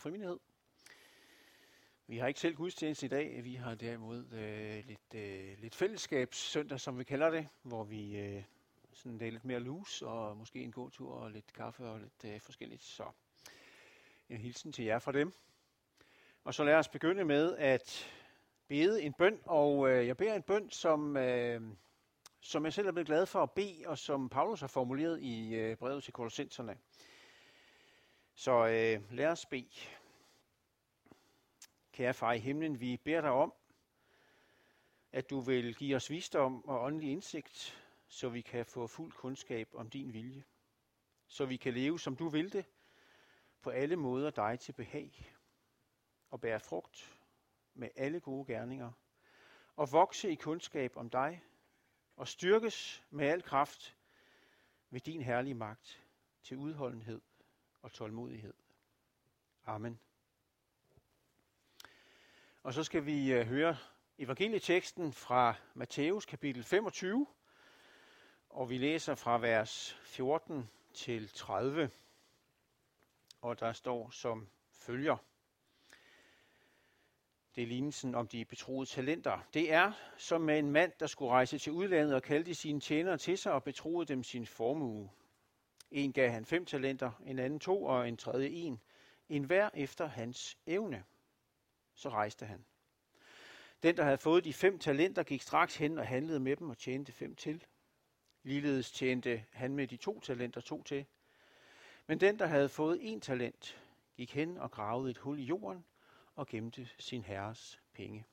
for. 0.00 0.38
Vi 2.06 2.18
har 2.18 2.28
ikke 2.28 2.40
selv 2.40 2.54
gudstjeneste 2.54 3.06
i 3.06 3.08
dag, 3.08 3.44
vi 3.44 3.54
har 3.54 3.74
derimod 3.74 4.32
øh, 4.32 4.86
lidt, 4.86 5.14
øh, 5.14 5.58
lidt 5.58 5.74
fællesskabssøndag, 5.74 6.80
som 6.80 6.98
vi 6.98 7.04
kalder 7.04 7.30
det, 7.30 7.48
hvor 7.62 7.84
vi 7.84 8.16
øh, 8.16 8.42
sådan 8.92 9.18
det 9.18 9.28
er 9.28 9.32
lidt 9.32 9.44
mere 9.44 9.60
loose, 9.60 10.06
og 10.06 10.36
måske 10.36 10.62
en 10.62 10.72
god 10.72 10.90
tur 10.90 11.12
og 11.12 11.30
lidt 11.30 11.52
kaffe 11.52 11.86
og 11.86 12.00
lidt 12.00 12.34
øh, 12.34 12.40
forskelligt. 12.40 12.82
Så 12.82 13.04
en 14.28 14.36
hilsen 14.40 14.72
til 14.72 14.84
jer 14.84 14.98
fra 14.98 15.12
dem. 15.12 15.32
Og 16.44 16.54
så 16.54 16.64
lad 16.64 16.74
os 16.74 16.88
begynde 16.88 17.24
med 17.24 17.56
at 17.56 18.12
bede 18.68 19.02
en 19.02 19.12
bøn, 19.12 19.40
og 19.44 19.90
øh, 19.90 20.06
jeg 20.06 20.16
beder 20.16 20.34
en 20.34 20.42
bøn, 20.42 20.70
som, 20.70 21.16
øh, 21.16 21.62
som 22.40 22.64
jeg 22.64 22.72
selv 22.72 22.88
er 22.88 22.92
blevet 22.92 23.06
glad 23.06 23.26
for 23.26 23.42
at 23.42 23.50
bede, 23.50 23.82
og 23.86 23.98
som 23.98 24.28
Paulus 24.28 24.60
har 24.60 24.68
formuleret 24.68 25.22
i 25.22 25.54
øh, 25.54 25.76
brevet 25.76 26.04
til 26.04 26.12
kolossenserne. 26.12 26.76
Så 28.34 28.66
øh, 28.66 29.12
lad 29.12 29.26
os 29.26 29.46
bede. 29.46 29.70
Kære 31.92 32.14
far 32.14 32.32
i 32.32 32.38
himlen, 32.38 32.80
vi 32.80 32.96
beder 32.96 33.20
dig 33.20 33.30
om, 33.30 33.54
at 35.12 35.30
du 35.30 35.40
vil 35.40 35.74
give 35.74 35.96
os 35.96 36.10
visdom 36.10 36.64
og 36.64 36.82
åndelig 36.82 37.10
indsigt, 37.10 37.80
så 38.08 38.28
vi 38.28 38.40
kan 38.40 38.66
få 38.66 38.86
fuld 38.86 39.12
kundskab 39.12 39.68
om 39.74 39.90
din 39.90 40.12
vilje. 40.12 40.44
Så 41.26 41.46
vi 41.46 41.56
kan 41.56 41.74
leve, 41.74 42.00
som 42.00 42.16
du 42.16 42.28
vil 42.28 42.52
det, 42.52 42.64
på 43.62 43.70
alle 43.70 43.96
måder 43.96 44.30
dig 44.30 44.60
til 44.60 44.72
behag, 44.72 45.34
og 46.30 46.40
bære 46.40 46.60
frugt 46.60 47.18
med 47.74 47.88
alle 47.96 48.20
gode 48.20 48.52
gerninger, 48.52 48.92
og 49.76 49.92
vokse 49.92 50.30
i 50.30 50.34
kundskab 50.34 50.96
om 50.96 51.10
dig, 51.10 51.42
og 52.16 52.28
styrkes 52.28 53.04
med 53.10 53.26
al 53.26 53.42
kraft 53.42 53.96
ved 54.90 55.00
din 55.00 55.22
herlige 55.22 55.54
magt 55.54 56.04
til 56.42 56.56
udholdenhed 56.56 57.20
og 57.82 57.92
tålmodighed. 57.92 58.54
Amen. 59.66 60.00
Og 62.62 62.74
så 62.74 62.84
skal 62.84 63.06
vi 63.06 63.32
øh, 63.32 63.46
høre 63.46 63.76
evangelieteksten 64.18 65.12
fra 65.12 65.54
Matthæus 65.74 66.26
kapitel 66.26 66.64
25, 66.64 67.26
og 68.48 68.70
vi 68.70 68.78
læser 68.78 69.14
fra 69.14 69.38
vers 69.38 69.98
14 70.02 70.70
til 70.94 71.28
30. 71.28 71.90
Og 73.40 73.60
der 73.60 73.72
står 73.72 74.10
som 74.10 74.48
følger. 74.72 75.16
Det 77.54 77.62
er 77.62 77.66
lignelsen 77.66 78.14
om 78.14 78.28
de 78.28 78.44
betroede 78.44 78.86
talenter. 78.86 79.38
Det 79.54 79.72
er 79.72 79.92
som 80.16 80.40
med 80.40 80.58
en 80.58 80.70
mand, 80.70 80.92
der 81.00 81.06
skulle 81.06 81.30
rejse 81.30 81.58
til 81.58 81.72
udlandet 81.72 82.14
og 82.14 82.22
kaldte 82.22 82.54
sine 82.54 82.80
tjenere 82.80 83.18
til 83.18 83.38
sig 83.38 83.52
og 83.52 83.64
betroede 83.64 84.06
dem 84.06 84.22
sin 84.22 84.46
formue. 84.46 85.10
En 85.90 86.12
gav 86.12 86.30
han 86.30 86.44
fem 86.44 86.64
talenter, 86.64 87.22
en 87.26 87.38
anden 87.38 87.60
to 87.60 87.84
og 87.84 88.08
en 88.08 88.16
tredje 88.16 88.48
en, 88.48 88.80
en 89.28 89.44
hver 89.44 89.70
efter 89.74 90.06
hans 90.06 90.58
evne. 90.66 91.04
Så 91.94 92.08
rejste 92.08 92.46
han. 92.46 92.64
Den, 93.82 93.96
der 93.96 94.04
havde 94.04 94.18
fået 94.18 94.44
de 94.44 94.52
fem 94.52 94.78
talenter, 94.78 95.22
gik 95.22 95.42
straks 95.42 95.76
hen 95.76 95.98
og 95.98 96.06
handlede 96.06 96.40
med 96.40 96.56
dem 96.56 96.70
og 96.70 96.78
tjente 96.78 97.12
fem 97.12 97.36
til. 97.36 97.64
Ligeledes 98.42 98.92
tjente 98.92 99.44
han 99.52 99.76
med 99.76 99.86
de 99.86 99.96
to 99.96 100.20
talenter 100.20 100.60
to 100.60 100.82
til. 100.82 101.06
Men 102.06 102.20
den, 102.20 102.38
der 102.38 102.46
havde 102.46 102.68
fået 102.68 102.98
en 103.00 103.20
talent, 103.20 103.80
gik 104.16 104.34
hen 104.34 104.58
og 104.58 104.70
gravede 104.70 105.10
et 105.10 105.18
hul 105.18 105.38
i 105.38 105.42
jorden 105.42 105.84
og 106.34 106.46
gemte 106.46 106.88
sin 106.98 107.22
herres 107.22 107.80
penge. 107.92 108.24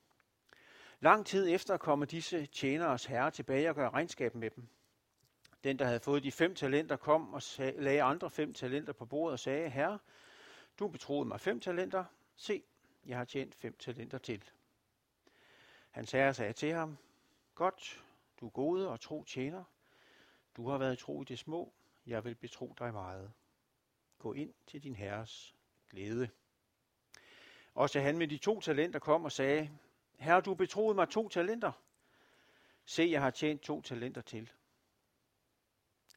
Lang 1.00 1.26
tid 1.26 1.48
efter 1.48 1.76
kommer 1.76 2.06
disse 2.06 2.46
tjeneres 2.46 3.04
herre 3.04 3.30
tilbage 3.30 3.68
og 3.68 3.74
gør 3.74 3.90
regnskab 3.90 4.34
med 4.34 4.50
dem. 4.50 4.68
Den, 5.64 5.78
der 5.78 5.84
havde 5.84 6.00
fået 6.00 6.22
de 6.22 6.32
fem 6.32 6.54
talenter, 6.54 6.96
kom 6.96 7.34
og 7.34 7.42
lagde 7.58 8.02
andre 8.02 8.30
fem 8.30 8.54
talenter 8.54 8.92
på 8.92 9.06
bordet 9.06 9.32
og 9.32 9.38
sagde, 9.38 9.70
Herre, 9.70 9.98
du 10.78 10.88
betroede 10.88 11.28
mig 11.28 11.40
fem 11.40 11.60
talenter. 11.60 12.04
Se, 12.36 12.62
jeg 13.06 13.18
har 13.18 13.24
tjent 13.24 13.54
fem 13.54 13.76
talenter 13.78 14.18
til. 14.18 14.50
Hans 15.90 16.12
herre 16.12 16.34
sagde 16.34 16.52
til 16.52 16.72
ham, 16.72 16.98
Godt, 17.54 18.04
du 18.40 18.48
gode 18.48 18.88
og 18.88 19.00
tro 19.00 19.24
tjener. 19.24 19.64
Du 20.56 20.68
har 20.68 20.78
været 20.78 20.98
tro 20.98 21.22
i 21.22 21.24
det 21.24 21.38
små. 21.38 21.72
Jeg 22.06 22.24
vil 22.24 22.34
betro 22.34 22.74
dig 22.78 22.92
meget. 22.92 23.32
Gå 24.18 24.32
ind 24.32 24.54
til 24.66 24.82
din 24.82 24.94
herres 24.96 25.54
glæde. 25.90 26.28
Også 27.74 28.00
han 28.00 28.18
med 28.18 28.28
de 28.28 28.38
to 28.38 28.60
talenter 28.60 28.98
kom 28.98 29.24
og 29.24 29.32
sagde, 29.32 29.70
Herre, 30.18 30.40
du 30.40 30.54
betroede 30.54 30.94
mig 30.94 31.08
to 31.08 31.28
talenter. 31.28 31.72
Se, 32.84 33.08
jeg 33.10 33.22
har 33.22 33.30
tjent 33.30 33.62
to 33.62 33.82
talenter 33.82 34.20
til. 34.20 34.50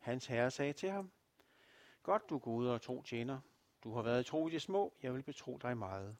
Hans 0.02 0.26
herre 0.26 0.52
sagde 0.52 0.74
til 0.74 0.90
ham, 0.90 1.12
Godt, 2.04 2.30
du 2.30 2.38
gode 2.38 2.74
og 2.74 2.82
tro 2.82 3.02
tjener. 3.02 3.40
Du 3.84 3.94
har 3.94 4.02
været 4.02 4.26
tro 4.26 4.48
i 4.48 4.52
det 4.52 4.62
små. 4.62 4.94
Jeg 5.04 5.14
vil 5.14 5.24
betro 5.24 5.58
dig 5.58 5.78
meget. 5.78 6.18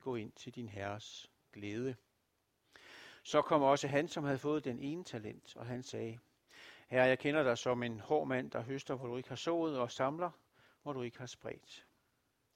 Gå 0.00 0.16
ind 0.16 0.32
til 0.32 0.54
din 0.54 0.68
herres 0.68 1.30
glæde. 1.52 1.96
Så 3.22 3.42
kom 3.42 3.62
også 3.62 3.88
han, 3.88 4.08
som 4.08 4.24
havde 4.24 4.38
fået 4.38 4.64
den 4.64 4.78
ene 4.78 5.04
talent, 5.04 5.56
og 5.56 5.66
han 5.66 5.82
sagde, 5.82 6.18
Herre, 6.88 7.04
jeg 7.04 7.18
kender 7.18 7.42
dig 7.42 7.58
som 7.58 7.82
en 7.82 8.00
hård 8.00 8.28
mand, 8.28 8.50
der 8.50 8.60
høster, 8.60 8.94
hvor 8.94 9.06
du 9.06 9.16
ikke 9.16 9.28
har 9.28 9.36
sået, 9.36 9.78
og 9.78 9.90
samler, 9.90 10.30
hvor 10.82 10.92
du 10.92 11.02
ikke 11.02 11.18
har 11.18 11.26
spredt. 11.26 11.86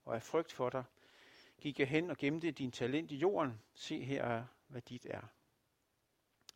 Og 0.05 0.15
af 0.15 0.23
frygt 0.23 0.53
for 0.53 0.71
dig, 0.71 0.85
gik 1.61 1.79
jeg 1.79 1.89
hen 1.89 2.11
og 2.11 2.17
gemte 2.17 2.51
din 2.51 2.73
talent 2.73 3.11
i 3.11 3.17
jorden. 3.17 3.61
Se 3.75 4.05
her, 4.05 4.45
hvad 4.67 4.83
dit 4.83 5.07
er. 5.11 5.23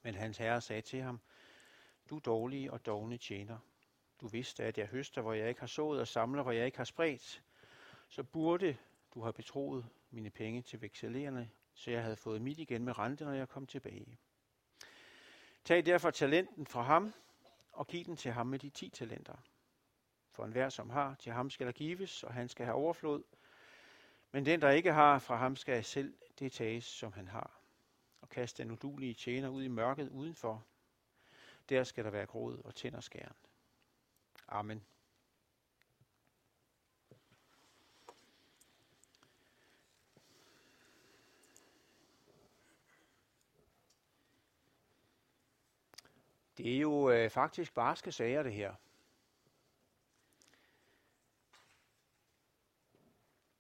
Men 0.03 0.15
hans 0.15 0.39
herre 0.39 0.61
sagde 0.61 0.83
til 0.83 1.03
ham, 1.03 1.21
du 2.11 2.19
dårlige 2.19 2.72
og 2.72 2.87
dogne 2.87 3.16
tjener. 3.16 3.59
Du 4.21 4.27
vidste, 4.27 4.65
at 4.65 4.78
jeg 4.78 4.87
høster, 4.87 5.22
hvor 5.22 5.32
jeg 5.32 5.49
ikke 5.49 5.60
har 5.60 5.66
sået, 5.66 6.00
og 6.00 6.09
samler, 6.09 6.43
hvor 6.43 6.53
jeg 6.53 6.66
ikke 6.66 6.78
har 6.78 6.84
spredt. 6.84 7.43
Så 8.09 8.22
burde 8.22 8.77
du 9.15 9.22
have 9.22 9.32
betroet 9.32 9.87
mine 10.10 10.31
penge 10.31 10.62
til 10.62 10.82
vekselerende 10.82 11.49
så 11.77 11.91
jeg 11.91 12.03
havde 12.03 12.16
fået 12.16 12.43
mit 12.43 12.59
igen 12.59 12.84
med 12.84 12.99
rente, 12.99 13.25
når 13.25 13.32
jeg 13.32 13.49
kom 13.49 13.66
tilbage. 13.66 14.19
Tag 15.65 15.87
derfor 15.87 16.10
talenten 16.10 16.66
fra 16.66 16.82
ham, 16.82 17.15
og 17.72 17.87
giv 17.87 18.04
den 18.04 18.16
til 18.16 18.32
ham 18.32 18.47
med 18.47 18.59
de 18.59 18.71
ti 18.71 18.88
talenter. 18.88 19.37
For 20.31 20.44
enhver, 20.44 20.69
som 20.69 20.91
har, 20.91 21.15
til 21.15 21.33
ham 21.33 21.50
skal 21.50 21.66
der 21.66 21.72
gives, 21.72 22.22
og 22.22 22.34
han 22.34 22.48
skal 22.48 22.66
have 22.66 22.77
overflod. 22.77 23.22
Men 24.33 24.47
den, 24.47 24.60
der 24.60 24.71
ikke 24.71 24.93
har, 24.93 25.19
fra 25.19 25.37
ham 25.37 25.56
skal 25.56 25.84
selv 25.84 26.15
det 26.38 26.53
tages, 26.53 26.84
som 26.84 27.12
han 27.12 27.28
har. 27.28 27.60
Og 28.21 28.28
kast 28.28 28.59
den 28.59 28.71
udulige 28.71 29.15
tjener 29.15 29.48
ud 29.48 29.62
i 29.62 29.69
mørket 29.69 30.09
udenfor. 30.09 30.65
Der 31.69 31.84
skal 31.84 32.04
der 32.04 32.10
være 32.10 32.27
gråd 32.27 32.62
og 32.65 32.75
tænderskæren. 32.75 33.37
Amen. 34.49 34.87
Det 46.59 46.77
er 46.77 46.79
jo 46.79 47.11
øh, 47.11 47.31
faktisk 47.31 47.75
barske 47.75 48.12
sager, 48.12 48.43
det 48.43 48.53
her. 48.53 48.75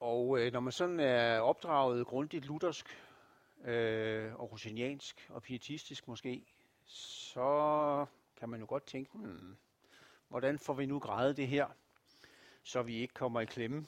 Og 0.00 0.40
øh, 0.40 0.52
når 0.52 0.60
man 0.60 0.72
sådan 0.72 1.00
er 1.00 1.40
opdraget 1.40 2.06
grundigt 2.06 2.44
luthersk 2.46 2.86
øh, 3.64 4.34
og 4.34 4.52
rosiniansk 4.52 5.30
og 5.30 5.42
pietistisk 5.42 6.08
måske, 6.08 6.46
så 6.84 8.06
kan 8.36 8.48
man 8.48 8.60
jo 8.60 8.66
godt 8.68 8.86
tænke, 8.86 9.10
hmm, 9.18 9.56
hvordan 10.28 10.58
får 10.58 10.74
vi 10.74 10.86
nu 10.86 10.98
grædet 10.98 11.36
det 11.36 11.48
her, 11.48 11.66
så 12.62 12.82
vi 12.82 12.96
ikke 12.96 13.14
kommer 13.14 13.40
i 13.40 13.44
klemme. 13.44 13.86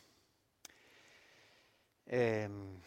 Øhm, 2.07 2.83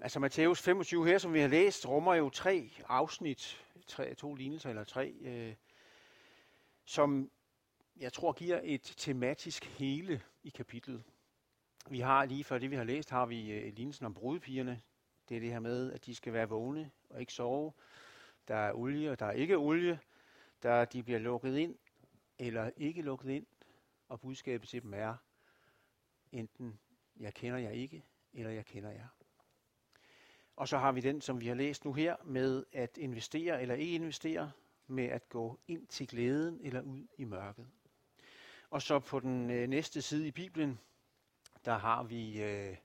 altså 0.00 0.20
Matthæus 0.20 0.62
25 0.62 1.06
her, 1.06 1.18
som 1.18 1.32
vi 1.32 1.40
har 1.40 1.48
læst, 1.48 1.88
rummer 1.88 2.14
jo 2.14 2.30
tre 2.30 2.70
afsnit 2.88 3.64
tre, 3.86 4.14
to 4.14 4.34
lignelser 4.34 4.70
eller 4.70 4.84
tre, 4.84 5.14
øh, 5.20 5.54
som 6.84 7.30
jeg 7.96 8.12
tror 8.12 8.32
giver 8.32 8.60
et 8.62 8.94
tematisk 8.96 9.64
hele 9.64 10.22
i 10.42 10.50
kapitlet. 10.50 11.02
Vi 11.90 12.00
har 12.00 12.24
lige 12.24 12.44
før 12.44 12.58
det, 12.58 12.70
vi 12.70 12.76
har 12.76 12.84
læst, 12.84 13.10
har 13.10 13.26
vi 13.26 13.52
øh, 13.52 13.72
lignelsen 13.74 14.06
om 14.06 14.14
brudepigerne. 14.14 14.80
Det 15.28 15.36
er 15.36 15.40
det 15.40 15.52
her 15.52 15.60
med, 15.60 15.92
at 15.92 16.06
de 16.06 16.14
skal 16.14 16.32
være 16.32 16.48
vågne 16.48 16.90
og 17.10 17.20
ikke 17.20 17.32
sove. 17.32 17.72
Der 18.48 18.56
er 18.56 18.72
olie, 18.72 19.10
og 19.10 19.18
der 19.18 19.26
er 19.26 19.32
ikke 19.32 19.56
olie. 19.56 20.00
Der 20.62 20.84
de 20.84 21.02
bliver 21.02 21.18
lukket 21.18 21.56
ind 21.56 21.76
eller 22.40 22.70
ikke 22.76 23.02
lukket 23.02 23.30
ind. 23.30 23.46
Og 24.08 24.20
budskabet 24.20 24.68
til 24.68 24.82
dem 24.82 24.94
er, 24.94 25.16
enten 26.32 26.80
jeg 27.20 27.34
kender 27.34 27.58
jer 27.58 27.70
ikke, 27.70 28.04
eller 28.32 28.50
jeg 28.50 28.66
kender 28.66 28.90
jer. 28.90 29.08
Og 30.56 30.68
så 30.68 30.78
har 30.78 30.92
vi 30.92 31.00
den, 31.00 31.20
som 31.20 31.40
vi 31.40 31.46
har 31.46 31.54
læst 31.54 31.84
nu 31.84 31.92
her, 31.92 32.16
med 32.24 32.64
at 32.72 32.98
investere 32.98 33.62
eller 33.62 33.74
ikke 33.74 33.94
investere, 33.94 34.52
med 34.86 35.04
at 35.04 35.28
gå 35.28 35.58
ind 35.68 35.86
til 35.86 36.08
glæden 36.08 36.60
eller 36.62 36.80
ud 36.82 37.06
i 37.18 37.24
mørket. 37.24 37.68
Og 38.70 38.82
så 38.82 38.98
på 38.98 39.20
den 39.20 39.50
øh, 39.50 39.68
næste 39.68 40.02
side 40.02 40.26
i 40.26 40.30
Bibelen, 40.30 40.78
der 41.64 41.78
har 41.78 42.02
vi 42.02 42.42
øh, 42.42 42.76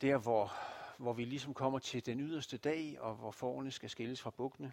der, 0.00 0.18
hvor, 0.18 0.52
hvor 0.98 1.12
vi 1.12 1.24
ligesom 1.24 1.54
kommer 1.54 1.78
til 1.78 2.06
den 2.06 2.20
yderste 2.20 2.58
dag, 2.58 3.00
og 3.00 3.14
hvor 3.14 3.30
forerne 3.30 3.70
skal 3.70 3.90
skilles 3.90 4.20
fra 4.20 4.30
bukkene. 4.30 4.72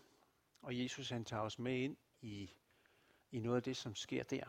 Og 0.62 0.79
Jesus 0.79 1.09
han 1.09 1.25
tager 1.25 1.44
os 1.44 1.59
med 1.59 1.77
ind 1.77 1.97
i, 2.21 2.51
i 3.36 3.40
noget 3.40 3.58
af 3.58 3.64
det, 3.64 3.78
som 3.78 3.96
sker 3.96 4.24
der. 4.24 4.46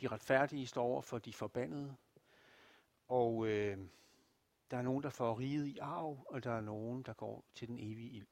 De 0.00 0.08
retfærdige 0.08 0.66
står 0.66 0.84
over 0.84 1.02
for 1.02 1.18
de 1.18 1.32
forbandede, 1.32 1.96
Og 3.08 3.46
øh, 3.46 3.78
der 4.70 4.76
er 4.76 4.82
nogen, 4.82 5.02
der 5.02 5.10
får 5.10 5.38
riget 5.38 5.66
i 5.66 5.78
arv, 5.78 6.26
og 6.28 6.44
der 6.44 6.52
er 6.52 6.60
nogen, 6.60 7.02
der 7.02 7.12
går 7.12 7.44
til 7.54 7.68
den 7.68 7.78
evige 7.78 8.10
ild. 8.10 8.26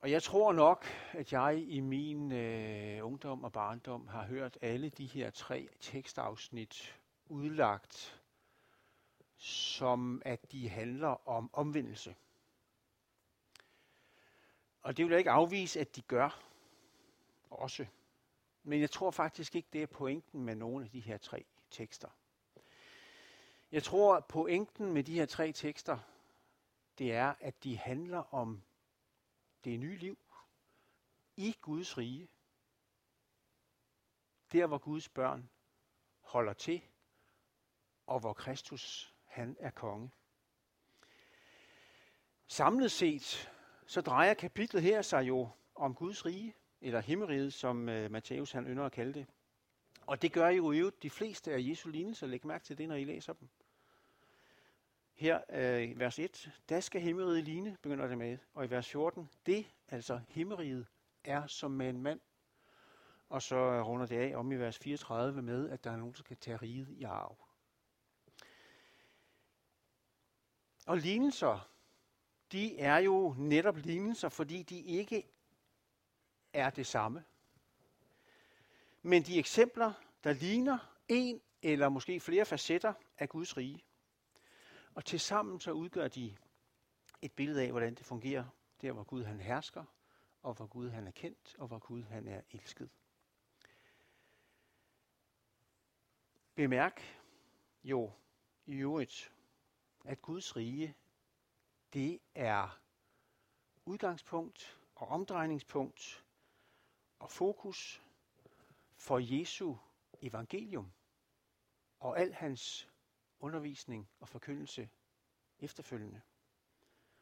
Og 0.00 0.10
jeg 0.10 0.22
tror 0.22 0.52
nok, 0.52 0.86
at 1.12 1.32
jeg 1.32 1.64
i 1.68 1.80
min 1.80 2.32
øh, 2.32 3.06
ungdom 3.06 3.44
og 3.44 3.52
barndom 3.52 4.06
har 4.06 4.26
hørt 4.26 4.58
alle 4.62 4.88
de 4.88 5.06
her 5.06 5.30
tre 5.30 5.68
tekstafsnit 5.80 7.00
udlagt, 7.26 8.22
som 9.36 10.22
at 10.24 10.52
de 10.52 10.68
handler 10.68 11.28
om 11.28 11.50
omvendelse. 11.52 12.16
Og 14.82 14.96
det 14.96 15.04
vil 15.04 15.10
jeg 15.10 15.18
ikke 15.18 15.30
afvise, 15.30 15.80
at 15.80 15.96
de 15.96 16.02
gør 16.02 16.42
også. 17.50 17.86
Men 18.62 18.80
jeg 18.80 18.90
tror 18.90 19.10
faktisk 19.10 19.54
ikke, 19.56 19.68
det 19.72 19.82
er 19.82 19.86
pointen 19.86 20.44
med 20.44 20.54
nogle 20.54 20.84
af 20.84 20.90
de 20.90 21.00
her 21.00 21.18
tre 21.18 21.44
tekster. 21.70 22.08
Jeg 23.72 23.82
tror, 23.82 24.16
at 24.16 24.24
pointen 24.24 24.92
med 24.92 25.04
de 25.04 25.14
her 25.14 25.26
tre 25.26 25.52
tekster, 25.52 25.98
det 26.98 27.12
er, 27.12 27.34
at 27.40 27.64
de 27.64 27.78
handler 27.78 28.34
om 28.34 28.62
det 29.64 29.80
nye 29.80 29.96
liv 29.96 30.18
i 31.36 31.56
Guds 31.60 31.98
rige. 31.98 32.28
Der, 34.52 34.66
hvor 34.66 34.78
Guds 34.78 35.08
børn 35.08 35.50
holder 36.20 36.52
til, 36.52 36.82
og 38.06 38.20
hvor 38.20 38.32
Kristus, 38.32 39.14
han 39.24 39.56
er 39.60 39.70
konge. 39.70 40.10
Samlet 42.46 42.92
set, 42.92 43.52
så 43.86 44.00
drejer 44.00 44.34
kapitlet 44.34 44.82
her 44.82 45.02
sig 45.02 45.28
jo 45.28 45.48
om 45.74 45.94
Guds 45.94 46.26
rige, 46.26 46.54
eller 46.80 47.00
himmeriget, 47.00 47.52
som 47.52 47.88
øh, 47.88 48.10
Matthæus 48.10 48.52
han 48.52 48.66
ynder 48.66 48.84
at 48.84 48.92
kalde 48.92 49.12
det. 49.12 49.26
Og 50.06 50.22
det 50.22 50.32
gør 50.32 50.48
jo 50.48 50.72
i 50.72 50.90
de 51.02 51.10
fleste 51.10 51.52
af 51.52 51.58
Jesu 51.60 51.88
lignelser. 51.88 52.26
Læg 52.26 52.46
mærke 52.46 52.64
til 52.64 52.78
det, 52.78 52.88
når 52.88 52.94
I 52.94 53.04
læser 53.04 53.32
dem. 53.32 53.48
Her 55.14 55.40
øh, 55.48 55.82
i 55.82 55.98
vers 55.98 56.18
1, 56.18 56.52
der 56.68 56.80
skal 56.80 57.00
himmeriget 57.00 57.44
ligne, 57.44 57.76
begynder 57.82 58.06
det 58.06 58.18
med. 58.18 58.38
Og 58.54 58.64
i 58.64 58.70
vers 58.70 58.88
14, 58.88 59.30
det, 59.46 59.66
altså 59.88 60.20
himmeriget, 60.28 60.86
er 61.24 61.46
som 61.46 61.70
med 61.70 61.88
en 61.88 62.02
mand. 62.02 62.20
Og 63.28 63.42
så 63.42 63.82
runder 63.82 64.06
det 64.06 64.16
af 64.16 64.36
om 64.36 64.52
i 64.52 64.56
vers 64.56 64.78
34 64.78 65.42
med, 65.42 65.70
at 65.70 65.84
der 65.84 65.90
er 65.90 65.96
nogen, 65.96 66.12
der 66.12 66.18
skal 66.18 66.36
tage 66.36 66.56
riget 66.56 66.88
i 66.88 67.02
arv. 67.02 67.38
Og 70.86 70.96
lignelser, 70.96 71.71
de 72.52 72.78
er 72.78 72.96
jo 72.98 73.34
netop 73.38 73.76
lignelser, 73.76 74.28
fordi 74.28 74.62
de 74.62 74.80
ikke 74.80 75.26
er 76.52 76.70
det 76.70 76.86
samme. 76.86 77.24
Men 79.02 79.22
de 79.22 79.38
eksempler, 79.38 79.92
der 80.24 80.32
ligner 80.32 80.98
en 81.08 81.40
eller 81.62 81.88
måske 81.88 82.20
flere 82.20 82.44
facetter 82.44 82.94
af 83.18 83.28
Guds 83.28 83.56
rige. 83.56 83.84
Og 84.94 85.04
tilsammen 85.04 85.60
så 85.60 85.72
udgør 85.72 86.08
de 86.08 86.36
et 87.22 87.32
billede 87.32 87.62
af, 87.62 87.70
hvordan 87.70 87.94
det 87.94 88.06
fungerer, 88.06 88.44
der 88.82 88.92
hvor 88.92 89.04
Gud 89.04 89.24
han 89.24 89.40
hersker, 89.40 89.84
og 90.42 90.54
hvor 90.54 90.66
Gud 90.66 90.90
han 90.90 91.06
er 91.06 91.10
kendt, 91.10 91.56
og 91.58 91.68
hvor 91.68 91.78
Gud 91.78 92.02
han 92.02 92.28
er 92.28 92.40
elsket. 92.50 92.90
Bemærk 96.54 97.02
jo 97.84 98.12
i 98.66 98.74
øvrigt, 98.74 99.32
at 100.04 100.22
Guds 100.22 100.56
rige, 100.56 100.94
det 101.92 102.20
er 102.34 102.80
udgangspunkt 103.84 104.80
og 104.94 105.08
omdrejningspunkt 105.08 106.24
og 107.18 107.30
fokus 107.30 108.02
for 108.96 109.18
Jesu 109.18 109.76
evangelium 110.22 110.92
og 111.98 112.18
al 112.20 112.32
hans 112.32 112.88
undervisning 113.40 114.08
og 114.20 114.28
forkyndelse 114.28 114.90
efterfølgende. 115.58 116.22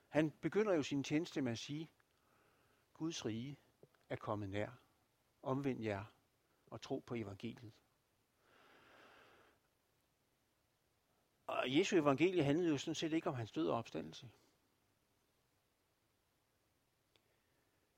Han 0.09 0.31
begynder 0.31 0.75
jo 0.75 0.83
sin 0.83 1.05
tjeneste 1.05 1.43
med 1.43 1.53
at 1.53 1.59
sige, 1.59 1.91
Guds 2.95 3.25
rige 3.27 3.57
er 4.09 4.17
kommet 4.17 4.51
nær. 4.51 4.71
Omvend 5.43 5.83
jer 5.83 6.05
og 6.67 6.81
tro 6.81 6.99
på 6.99 7.15
evangeliet. 7.15 7.73
Og 11.47 11.77
Jesu 11.77 11.97
evangelie 11.97 12.45
handlede 12.45 12.71
jo 12.71 12.79
sådan 12.79 12.95
set 12.95 13.13
ikke 13.13 13.29
om 13.29 13.35
hans 13.35 13.53
død 13.53 13.69
og 13.69 13.77
opstandelse. 13.77 14.31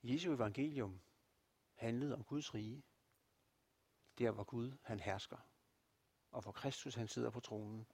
Jesu 0.02 0.32
evangelium 0.32 1.00
handlede 1.74 2.14
om 2.14 2.24
Guds 2.24 2.54
rige. 2.54 2.82
Der 4.18 4.30
hvor 4.30 4.44
Gud 4.44 4.72
han 4.82 5.00
hersker. 5.00 5.36
Og 6.30 6.42
hvor 6.42 6.52
Kristus 6.52 6.94
han 6.94 7.08
sidder 7.08 7.30
på 7.30 7.40
tronen. 7.40 7.86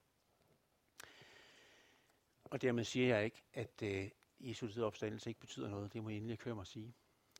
Og 2.44 2.62
dermed 2.62 2.84
siger 2.84 3.16
jeg 3.16 3.25
ikke, 3.25 3.43
at 3.52 3.82
øh, 3.82 4.10
Jesu 4.40 4.66
død 4.66 4.82
opstandelse 4.82 5.31
ikke 5.31 5.40
betyder 5.40 5.69
noget. 5.69 5.93
Det 5.93 6.02
må 6.02 6.08
jeg 6.08 6.16
endelig 6.16 6.38
køre 6.38 6.55
mig 6.55 6.62
at 6.62 6.66
sige. 6.66 6.94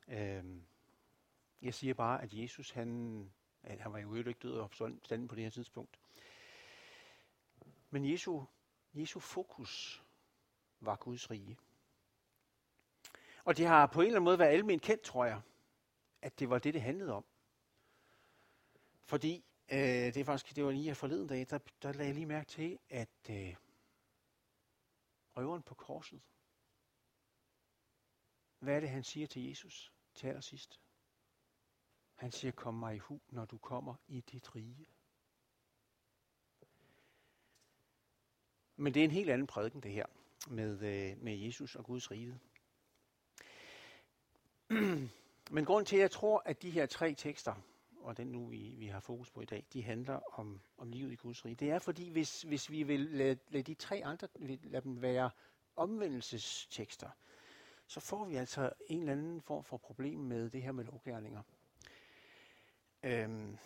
Øh, 0.09 0.63
jeg 1.63 1.75
siger 1.75 1.95
bare, 1.95 2.23
at 2.23 2.33
Jesus 2.33 2.71
han, 2.71 3.33
at 3.63 3.81
han 3.81 3.93
var 3.93 3.99
jo 3.99 4.15
ikke 4.15 4.33
død 4.33 4.53
og 4.53 4.63
opstanden 4.63 5.29
på 5.29 5.35
det 5.35 5.45
her 5.45 5.51
tidspunkt. 5.51 6.01
Men 7.91 8.11
Jesu, 8.11 8.45
Jesu 8.95 9.21
fokus 9.21 10.05
var 10.81 10.97
Guds 10.97 11.31
rige. 11.31 11.57
Og 13.49 13.57
det 13.57 13.67
har 13.67 13.87
på 13.87 14.01
en 14.01 14.07
eller 14.07 14.17
anden 14.17 14.25
måde 14.25 14.39
været 14.39 14.49
almindeligt 14.49 14.83
kendt, 14.83 15.03
tror 15.03 15.25
jeg, 15.25 15.41
at 16.23 16.39
det 16.39 16.51
var 16.51 16.59
det, 16.59 16.75
det 16.75 16.83
handlede 16.83 17.13
om. 17.13 17.25
Fordi 19.05 19.45
øh, 19.73 19.79
det 19.79 20.17
er 20.17 20.25
faktisk, 20.25 20.57
det 20.57 20.65
var 20.65 20.71
lige 20.71 20.95
forleden 20.95 21.27
dag, 21.27 21.47
der, 21.51 21.59
der 21.83 21.93
lagde 21.93 22.07
jeg 22.07 22.15
lige 22.15 22.27
mærke 22.27 22.49
til, 22.49 22.79
at 22.91 23.31
øh, 23.31 23.57
røveren 25.37 25.63
på 25.63 25.75
korset, 25.75 26.21
hvad 28.59 28.77
er 28.77 28.81
det, 28.81 28.89
han 28.89 29.05
siger 29.05 29.27
til 29.27 29.49
Jesus 29.49 29.93
til 30.15 30.27
allersidst? 30.27 30.81
Han 32.15 32.33
siger, 32.33 32.53
kom 32.53 32.75
mig 32.75 32.95
i 32.95 32.99
hu, 32.99 33.21
når 33.29 33.45
du 33.45 33.59
kommer 33.59 33.95
i 34.09 34.21
dit 34.21 34.55
rige. 34.55 34.89
Men 38.77 38.95
det 38.95 39.01
er 39.01 39.05
en 39.05 39.11
helt 39.11 39.31
anden 39.31 39.47
prædiken, 39.47 39.83
det 39.83 39.93
her, 39.93 40.07
med, 40.49 40.73
øh, 40.73 41.23
med 41.23 41.37
Jesus 41.37 41.77
og 41.77 41.85
Guds 41.85 42.11
rige. 42.11 42.41
Men 45.51 45.65
grund 45.65 45.87
til, 45.87 45.97
at 45.97 46.03
jeg 46.03 46.11
tror, 46.11 46.43
at 46.47 46.63
de 46.63 46.71
her 46.71 46.87
tre 46.87 47.15
tekster, 47.15 47.55
og 48.01 48.17
den 48.17 48.27
nu 48.27 48.47
vi, 48.47 48.75
vi 48.79 48.87
har 48.87 49.01
fokus 49.01 49.31
på 49.31 49.41
i 49.41 49.45
dag, 49.45 49.67
de 49.73 49.83
handler 49.83 50.39
om, 50.39 50.61
om 50.79 50.91
livet 50.91 51.13
i 51.13 51.17
Guds 51.17 51.45
rige. 51.45 51.55
Det 51.55 51.71
er 51.71 51.79
fordi, 51.79 52.09
hvis, 52.11 52.43
hvis 52.43 52.71
vi 52.71 52.83
vil 52.83 53.01
lade, 53.01 53.39
lade 53.49 53.63
de 53.63 53.75
tre 53.75 54.03
andre, 54.05 54.29
lade 54.39 54.81
dem 54.81 55.03
være 55.03 55.31
omvendelsestekster, 55.77 57.11
så 57.87 58.01
får 58.01 58.25
vi 58.25 58.37
altså 58.37 58.73
en 58.87 59.01
eller 59.01 59.13
anden 59.13 59.43
form 59.43 59.65
for 59.65 59.77
problem 59.77 60.19
med 60.19 60.51
det 60.51 60.63
her 60.63 60.73
med 60.73 60.85
lovgærninger. 60.85 61.43
Øhm, 63.03 63.59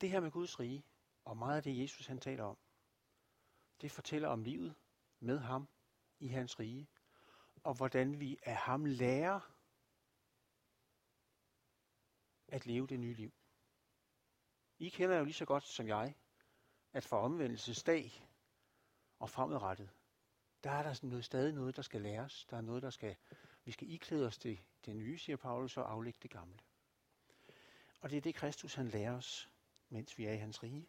det 0.00 0.10
her 0.10 0.20
med 0.20 0.30
Guds 0.30 0.60
rige, 0.60 0.84
og 1.24 1.36
meget 1.36 1.56
af 1.56 1.62
det 1.62 1.82
Jesus 1.82 2.06
han 2.06 2.18
taler 2.18 2.44
om, 2.44 2.56
det 3.80 3.90
fortæller 3.90 4.28
om 4.28 4.42
livet 4.42 4.74
med 5.20 5.38
ham 5.38 5.68
i 6.18 6.28
hans 6.28 6.60
rige, 6.60 6.88
og 7.62 7.74
hvordan 7.74 8.20
vi 8.20 8.38
af 8.42 8.56
ham 8.56 8.84
lærer 8.84 9.40
at 12.48 12.66
leve 12.66 12.86
det 12.86 13.00
nye 13.00 13.14
liv. 13.14 13.32
I 14.78 14.88
kender 14.88 15.18
jo 15.18 15.24
lige 15.24 15.34
så 15.34 15.44
godt 15.44 15.64
som 15.64 15.88
jeg, 15.88 16.14
at 16.92 17.04
for 17.04 17.18
omvendelsesdag 17.18 18.28
og 19.18 19.30
fremadrettet, 19.30 19.90
der 20.64 20.70
er 20.70 20.82
der 20.82 20.92
sådan 20.92 21.08
noget, 21.08 21.24
stadig 21.24 21.52
noget, 21.52 21.76
der 21.76 21.82
skal 21.82 22.00
læres. 22.00 22.46
Der 22.50 22.56
er 22.56 22.60
noget, 22.60 22.82
der 22.82 22.90
skal, 22.90 23.16
vi 23.64 23.72
skal 23.72 23.90
iklæde 23.90 24.26
os 24.26 24.38
det, 24.38 24.58
det 24.86 24.96
nye, 24.96 25.18
siger 25.18 25.36
Paulus, 25.36 25.76
og 25.76 25.92
aflægge 25.92 26.18
det 26.22 26.30
gamle. 26.30 26.58
Og 28.00 28.10
det 28.10 28.16
er 28.16 28.20
det, 28.20 28.34
Kristus 28.34 28.74
han 28.74 28.88
lærer 28.88 29.16
os, 29.16 29.50
mens 29.88 30.18
vi 30.18 30.26
er 30.26 30.32
i 30.32 30.36
hans 30.36 30.62
rige. 30.62 30.88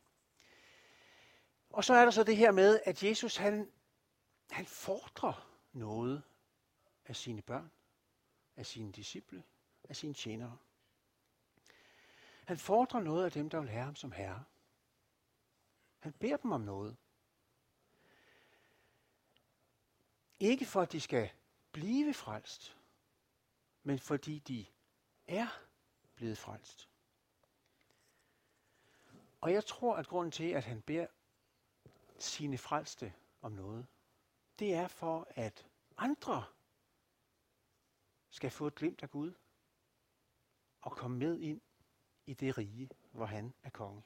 Og 1.69 1.83
så 1.83 1.93
er 1.93 2.03
der 2.03 2.11
så 2.11 2.23
det 2.23 2.37
her 2.37 2.51
med, 2.51 2.79
at 2.85 3.03
Jesus 3.03 3.35
han, 3.35 3.71
han 4.51 4.65
fordrer 4.65 5.49
noget 5.73 6.23
af 7.05 7.15
sine 7.15 7.41
børn, 7.41 7.71
af 8.55 8.65
sine 8.65 8.91
disciple, 8.91 9.43
af 9.83 9.95
sine 9.95 10.13
tjenere. 10.13 10.57
Han 12.45 12.57
fordrer 12.57 12.99
noget 12.99 13.25
af 13.25 13.31
dem, 13.31 13.49
der 13.49 13.59
vil 13.59 13.69
have 13.69 13.83
ham 13.83 13.95
som 13.95 14.11
herre. 14.11 14.43
Han 15.99 16.13
beder 16.13 16.37
dem 16.37 16.51
om 16.51 16.61
noget. 16.61 16.97
Ikke 20.39 20.65
for, 20.65 20.81
at 20.81 20.91
de 20.91 21.01
skal 21.01 21.31
blive 21.71 22.13
frelst, 22.13 22.77
men 23.83 23.99
fordi 23.99 24.39
de 24.39 24.65
er 25.27 25.47
blevet 26.15 26.37
frelst. 26.37 26.89
Og 29.41 29.53
jeg 29.53 29.65
tror, 29.65 29.95
at 29.95 30.07
grunden 30.07 30.31
til, 30.31 30.43
at 30.49 30.63
han 30.63 30.81
beder 30.81 31.07
sine 32.19 32.57
frelste 32.57 33.13
om 33.41 33.51
noget, 33.51 33.87
det 34.59 34.73
er 34.73 34.87
for, 34.87 35.27
at 35.35 35.67
andre 35.97 36.45
skal 38.29 38.51
få 38.51 38.67
et 38.67 38.75
glimt 38.75 39.03
af 39.03 39.09
Gud 39.09 39.33
og 40.81 40.91
komme 40.91 41.17
med 41.17 41.39
ind 41.39 41.61
i 42.25 42.33
det 42.33 42.57
rige, 42.57 42.89
hvor 43.11 43.25
han 43.25 43.53
er 43.63 43.69
konge. 43.69 44.03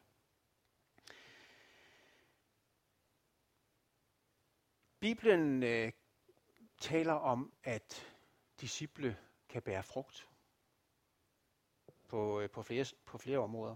Bibelen 5.00 5.64
øh, 5.64 5.92
taler 6.78 7.14
om, 7.14 7.54
at 7.64 8.16
disciple 8.62 9.18
kan 9.50 9.62
bære 9.62 9.84
frugt 9.84 10.30
på, 12.08 12.42
øh, 12.42 12.50
på, 12.50 12.64
flere, 12.64 12.86
på 13.06 13.18
flere 13.18 13.38
områder. 13.38 13.76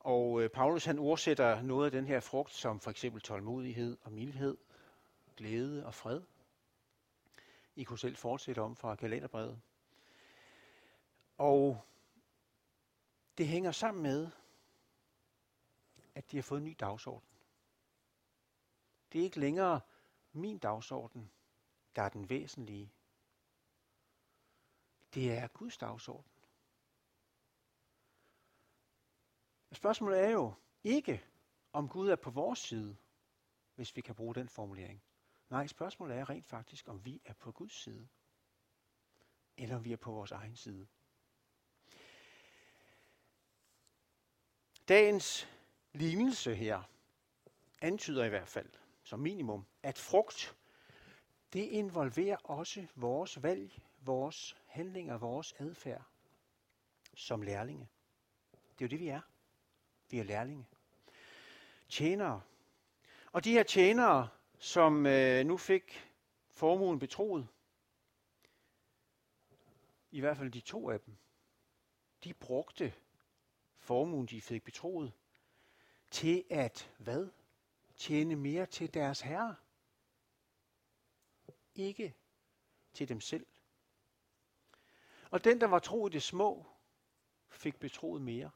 Og 0.00 0.42
øh, 0.42 0.50
Paulus 0.50 0.84
han 0.84 0.98
ordsætter 0.98 1.62
noget 1.62 1.84
af 1.86 1.92
den 1.92 2.06
her 2.06 2.20
frugt 2.20 2.52
som 2.52 2.80
for 2.80 2.90
eksempel 2.90 3.22
tålmodighed 3.22 3.96
og 4.02 4.12
mildhed, 4.12 4.56
glæde 5.38 5.86
og 5.86 5.94
fred. 5.94 6.22
I 7.76 7.84
kunne 7.84 7.98
selv 7.98 8.16
fortsætte 8.16 8.60
om 8.60 8.76
fra 8.76 8.94
kalenderbrevet. 8.94 9.60
Og 11.38 11.84
det 13.38 13.48
hænger 13.48 13.72
sammen 13.72 14.02
med, 14.02 14.30
at 16.14 16.30
de 16.30 16.36
har 16.36 16.42
fået 16.42 16.58
en 16.58 16.64
ny 16.64 16.76
dagsorden. 16.80 17.28
Det 19.12 19.18
er 19.18 19.24
ikke 19.24 19.40
længere 19.40 19.80
min 20.32 20.58
dagsorden, 20.58 21.30
der 21.96 22.02
er 22.02 22.08
den 22.08 22.28
væsentlige. 22.28 22.92
Det 25.14 25.32
er 25.32 25.48
Guds 25.48 25.78
dagsorden. 25.78 26.30
Spørgsmålet 29.72 30.20
er 30.20 30.30
jo 30.30 30.54
ikke, 30.84 31.24
om 31.72 31.88
Gud 31.88 32.08
er 32.08 32.16
på 32.16 32.30
vores 32.30 32.58
side, 32.58 32.96
hvis 33.74 33.96
vi 33.96 34.00
kan 34.00 34.14
bruge 34.14 34.34
den 34.34 34.48
formulering. 34.48 35.02
Nej, 35.50 35.66
spørgsmålet 35.66 36.16
er 36.16 36.30
rent 36.30 36.46
faktisk, 36.46 36.88
om 36.88 37.04
vi 37.04 37.20
er 37.24 37.32
på 37.32 37.52
Guds 37.52 37.72
side, 37.82 38.08
eller 39.56 39.76
om 39.76 39.84
vi 39.84 39.92
er 39.92 39.96
på 39.96 40.12
vores 40.12 40.32
egen 40.32 40.56
side. 40.56 40.86
Dagens 44.88 45.48
lignelse 45.92 46.54
her 46.54 46.82
antyder 47.80 48.24
i 48.24 48.28
hvert 48.28 48.48
fald, 48.48 48.70
som 49.02 49.20
minimum, 49.20 49.66
at 49.82 49.98
frugt, 49.98 50.56
det 51.52 51.64
involverer 51.64 52.36
også 52.36 52.86
vores 52.94 53.42
valg, 53.42 53.82
vores 54.00 54.56
handlinger, 54.66 55.18
vores 55.18 55.54
adfærd 55.58 56.04
som 57.14 57.42
lærlinge. 57.42 57.88
Det 58.52 58.84
er 58.84 58.84
jo 58.84 58.88
det, 58.88 59.00
vi 59.00 59.08
er. 59.08 59.20
Vi 60.10 60.18
er 60.18 60.24
lærlinge. 60.24 60.66
Tjenere. 61.88 62.42
Og 63.32 63.44
de 63.44 63.52
her 63.52 63.62
tjenere, 63.62 64.28
som 64.58 65.06
øh, 65.06 65.46
nu 65.46 65.56
fik 65.56 66.12
formuen 66.50 66.98
betroet, 66.98 67.48
i 70.10 70.20
hvert 70.20 70.36
fald 70.36 70.50
de 70.50 70.60
to 70.60 70.90
af 70.90 71.00
dem, 71.00 71.16
de 72.24 72.34
brugte 72.34 72.94
formuen, 73.76 74.26
de 74.26 74.40
fik 74.40 74.64
betroet, 74.64 75.12
til 76.10 76.44
at 76.50 76.94
hvad? 76.98 77.28
Tjene 77.96 78.36
mere 78.36 78.66
til 78.66 78.94
deres 78.94 79.20
herre. 79.20 79.56
Ikke 81.74 82.14
til 82.92 83.08
dem 83.08 83.20
selv. 83.20 83.46
Og 85.30 85.44
den, 85.44 85.60
der 85.60 85.66
var 85.66 85.78
tro 85.78 86.06
i 86.06 86.10
det 86.10 86.22
små, 86.22 86.66
fik 87.48 87.76
betroet 87.76 88.22
mere. 88.22 88.50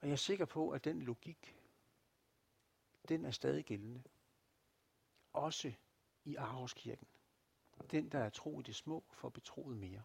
Og 0.00 0.08
jeg 0.08 0.12
er 0.12 0.16
sikker 0.16 0.44
på, 0.44 0.70
at 0.70 0.84
den 0.84 1.02
logik, 1.02 1.55
den 3.08 3.24
er 3.24 3.30
stadig 3.30 3.64
gældende. 3.64 4.02
Også 5.32 5.72
i 6.24 6.36
Aarhuskirken. 6.36 7.06
Den, 7.90 8.08
der 8.08 8.18
er 8.18 8.30
tro 8.30 8.60
i 8.60 8.62
det 8.62 8.76
små, 8.76 9.04
får 9.12 9.28
betroet 9.28 9.76
mere. 9.76 10.02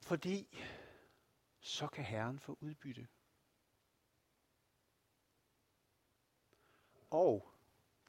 Fordi 0.00 0.58
så 1.60 1.86
kan 1.86 2.04
Herren 2.04 2.38
få 2.38 2.58
udbytte. 2.60 3.08
Og 7.10 7.52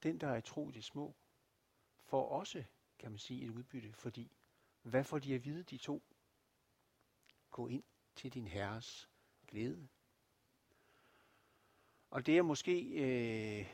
den, 0.02 0.20
der 0.20 0.28
er 0.28 0.40
tro 0.40 0.68
i 0.68 0.72
det 0.72 0.84
små, 0.84 1.14
får 2.04 2.28
også, 2.28 2.64
kan 2.98 3.10
man 3.10 3.18
sige, 3.18 3.44
et 3.44 3.50
udbytte, 3.50 3.92
fordi 3.92 4.36
hvad 4.82 5.04
får 5.04 5.18
de 5.18 5.34
at 5.34 5.44
vide, 5.44 5.62
de 5.62 5.78
to? 5.78 6.02
Gå 7.50 7.68
ind 7.68 7.84
til 8.14 8.34
din 8.34 8.46
herres 8.46 9.10
glæde. 9.46 9.88
Og 12.10 12.26
det 12.26 12.38
er 12.38 12.42
måske, 12.42 12.82
øh, 12.82 13.66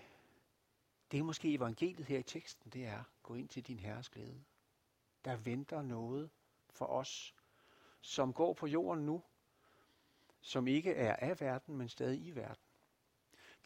det 1.11 1.19
er 1.19 1.23
måske 1.23 1.55
evangeliet 1.55 2.07
her 2.07 2.19
i 2.19 2.23
teksten, 2.23 2.71
det 2.71 2.85
er, 2.87 3.03
gå 3.23 3.35
ind 3.35 3.49
til 3.49 3.63
din 3.63 3.79
herres 3.79 4.09
glæde. 4.09 4.45
Der 5.25 5.37
venter 5.37 5.83
noget 5.83 6.31
for 6.71 6.87
os, 6.87 7.35
som 8.01 8.33
går 8.33 8.53
på 8.53 8.67
jorden 8.67 9.07
nu, 9.07 9.23
som 10.41 10.67
ikke 10.67 10.93
er 10.95 11.17
af 11.17 11.41
verden, 11.41 11.77
men 11.77 11.89
stadig 11.89 12.21
i 12.25 12.31
verden. 12.31 12.63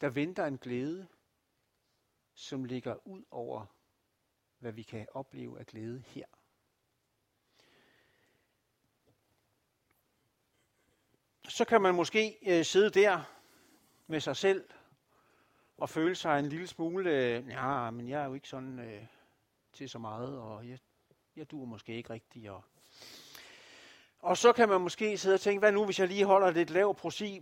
Der 0.01 0.09
venter 0.09 0.45
en 0.45 0.57
glæde, 0.57 1.07
som 2.33 2.63
ligger 2.63 3.07
ud 3.07 3.23
over, 3.31 3.65
hvad 4.59 4.71
vi 4.71 4.83
kan 4.83 5.07
opleve 5.13 5.59
af 5.59 5.65
glæde 5.65 6.03
her. 6.07 6.25
Så 11.43 11.65
kan 11.65 11.81
man 11.81 11.95
måske 11.95 12.37
øh, 12.41 12.65
sidde 12.65 12.89
der 12.89 13.38
med 14.09 14.19
sig 14.19 14.35
selv 14.35 14.63
og 15.77 15.89
føle 15.89 16.15
sig 16.15 16.39
en 16.39 16.45
lille 16.45 16.67
smule, 16.67 17.09
øh, 17.11 17.47
ja, 17.47 17.91
men 17.91 18.09
jeg 18.09 18.21
er 18.21 18.25
jo 18.25 18.33
ikke 18.33 18.49
sådan 18.49 18.79
øh, 18.79 19.05
til 19.73 19.89
så 19.89 19.99
meget, 19.99 20.39
og 20.39 20.69
jeg, 20.69 20.79
jeg 21.35 21.51
duer 21.51 21.65
måske 21.65 21.95
ikke 21.95 22.09
rigtigt, 22.09 22.49
og 22.49 22.63
og 24.21 24.37
så 24.37 24.53
kan 24.53 24.69
man 24.69 24.81
måske 24.81 25.17
sidde 25.17 25.33
og 25.33 25.41
tænke, 25.41 25.59
hvad 25.59 25.71
nu 25.71 25.85
hvis 25.85 25.99
jeg 25.99 26.07
lige 26.07 26.25
holder 26.25 26.51
lidt 26.51 26.69
lav 26.69 26.95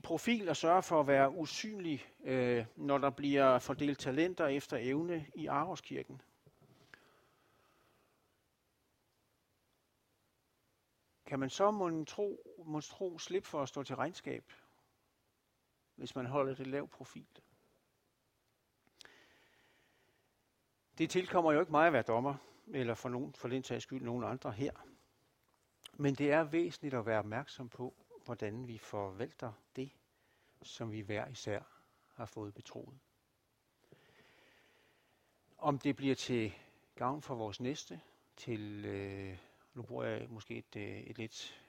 profil 0.03 0.49
og 0.49 0.57
sørger 0.57 0.81
for 0.81 0.99
at 0.99 1.07
være 1.07 1.31
usynlig, 1.31 2.05
øh, 2.23 2.65
når 2.75 2.97
der 2.97 3.09
bliver 3.09 3.59
fordelt 3.59 3.99
talenter 3.99 4.47
efter 4.47 4.77
evne 4.81 5.25
i 5.35 5.47
Aarhuskirken? 5.47 6.21
Kan 11.25 11.39
man 11.39 11.49
så 11.49 11.71
må 11.71 12.03
tro, 12.03 12.57
må 12.65 12.81
tro 12.81 13.19
slip 13.19 13.45
for 13.45 13.61
at 13.61 13.69
stå 13.69 13.83
til 13.83 13.95
regnskab, 13.95 14.43
hvis 15.97 16.15
man 16.15 16.25
holder 16.25 16.55
det 16.55 16.67
lav 16.67 16.87
profil? 16.87 17.27
Det 20.97 21.09
tilkommer 21.09 21.51
jo 21.51 21.59
ikke 21.59 21.71
mig 21.71 21.87
at 21.87 21.93
være 21.93 22.01
dommer, 22.01 22.35
eller 22.67 22.93
for, 22.93 23.09
nogen, 23.09 23.33
for 23.33 23.47
den 23.47 23.63
tages 23.63 23.83
skyld 23.83 24.01
nogen 24.01 24.23
andre 24.23 24.51
her. 24.51 24.71
Men 25.93 26.15
det 26.15 26.31
er 26.31 26.43
væsentligt 26.43 26.93
at 26.93 27.05
være 27.05 27.19
opmærksom 27.19 27.69
på, 27.69 27.93
hvordan 28.25 28.67
vi 28.67 28.77
forvalter 28.77 29.53
det, 29.75 29.91
som 30.63 30.91
vi 30.91 30.99
hver 30.99 31.27
især 31.27 31.61
har 32.13 32.25
fået 32.25 32.53
betroet. 32.53 32.99
Om 35.57 35.79
det 35.79 35.95
bliver 35.95 36.15
til 36.15 36.53
gavn 36.95 37.21
for 37.21 37.35
vores 37.35 37.59
næste, 37.59 38.01
til, 38.35 38.85
øh, 38.85 39.37
nu 39.73 39.81
bruger 39.81 40.05
jeg 40.05 40.29
måske 40.29 40.57
et, 40.57 40.75
øh, 40.75 40.99
et 40.99 41.17
lidt 41.17 41.63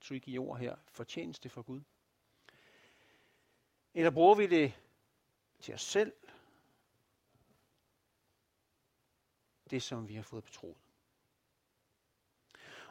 tricky 0.00 0.38
ord 0.38 0.58
her, 0.58 0.76
fortjeneste 0.88 1.48
for 1.48 1.62
Gud. 1.62 1.80
Eller 3.94 4.10
bruger 4.10 4.34
vi 4.34 4.46
det 4.46 4.80
til 5.60 5.74
os 5.74 5.82
selv, 5.82 6.12
det 9.70 9.82
som 9.82 10.08
vi 10.08 10.14
har 10.14 10.22
fået 10.22 10.44
betroet. 10.44 10.76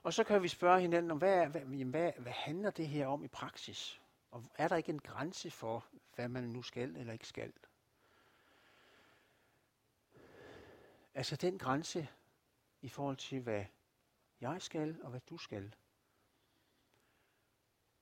Og 0.03 0.13
så 0.13 0.24
kan 0.24 0.43
vi 0.43 0.48
spørge 0.48 0.81
hinanden 0.81 1.12
om, 1.12 1.17
hvad, 1.17 1.48
hvad, 1.48 1.62
hvad, 1.62 2.12
hvad 2.17 2.31
handler 2.31 2.72
det 2.72 2.88
her 2.88 3.08
om 3.08 3.24
i 3.24 3.27
praksis? 3.27 4.01
Og 4.31 4.46
er 4.55 4.67
der 4.67 4.75
ikke 4.75 4.89
en 4.89 5.00
grænse 5.00 5.51
for, 5.51 5.86
hvad 6.15 6.29
man 6.29 6.43
nu 6.43 6.62
skal 6.62 6.96
eller 6.96 7.13
ikke 7.13 7.27
skal? 7.27 7.53
Altså 11.13 11.36
den 11.36 11.58
grænse 11.58 12.08
i 12.81 12.89
forhold 12.89 13.17
til, 13.17 13.41
hvad 13.41 13.65
jeg 14.41 14.62
skal 14.62 15.01
og 15.03 15.10
hvad 15.10 15.22
du 15.29 15.38
skal, 15.38 15.75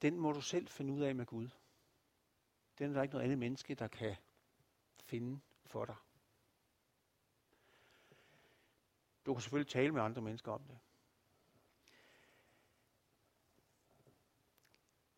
den 0.01 0.19
må 0.19 0.31
du 0.31 0.41
selv 0.41 0.67
finde 0.67 0.93
ud 0.93 1.01
af 1.01 1.15
med 1.15 1.25
Gud. 1.25 1.49
Den 2.79 2.89
er 2.89 2.93
der 2.93 3.01
ikke 3.01 3.13
noget 3.13 3.23
andet 3.23 3.37
menneske, 3.39 3.75
der 3.75 3.87
kan 3.87 4.15
finde 5.03 5.39
for 5.65 5.85
dig. 5.85 5.95
Du 9.25 9.33
kan 9.33 9.41
selvfølgelig 9.41 9.71
tale 9.71 9.91
med 9.91 10.01
andre 10.01 10.21
mennesker 10.21 10.51
om 10.51 10.61
det. 10.63 10.79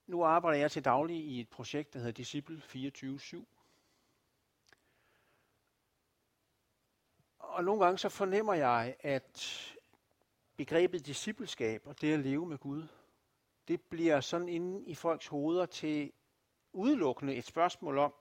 Nu 0.08 0.24
arbejder 0.24 0.60
jeg 0.60 0.72
til 0.72 0.86
daglig 0.86 1.18
i 1.18 1.40
et 1.40 1.50
projekt, 1.50 1.94
der 1.94 2.00
hedder 2.00 2.12
Disciple 2.12 2.58
24-7. 2.58 3.46
Og 7.40 7.64
nogle 7.64 7.84
gange 7.84 7.98
så 7.98 8.10
fornemmer 8.10 8.54
jeg, 8.54 8.96
at 9.00 9.62
begrebet 10.58 11.06
discipleskab 11.06 11.88
og 11.88 12.02
det 12.02 12.14
at 12.14 12.20
leve 12.20 12.46
med 12.46 12.58
Gud, 12.58 12.88
det 13.68 13.82
bliver 13.82 14.22
sådan 14.22 14.50
inde 14.50 14.86
i 14.86 14.96
folks 14.96 15.28
hoveder 15.28 15.66
til 15.66 16.12
udelukkende 16.74 17.36
et 17.36 17.46
spørgsmål 17.46 17.98
om, 17.98 18.14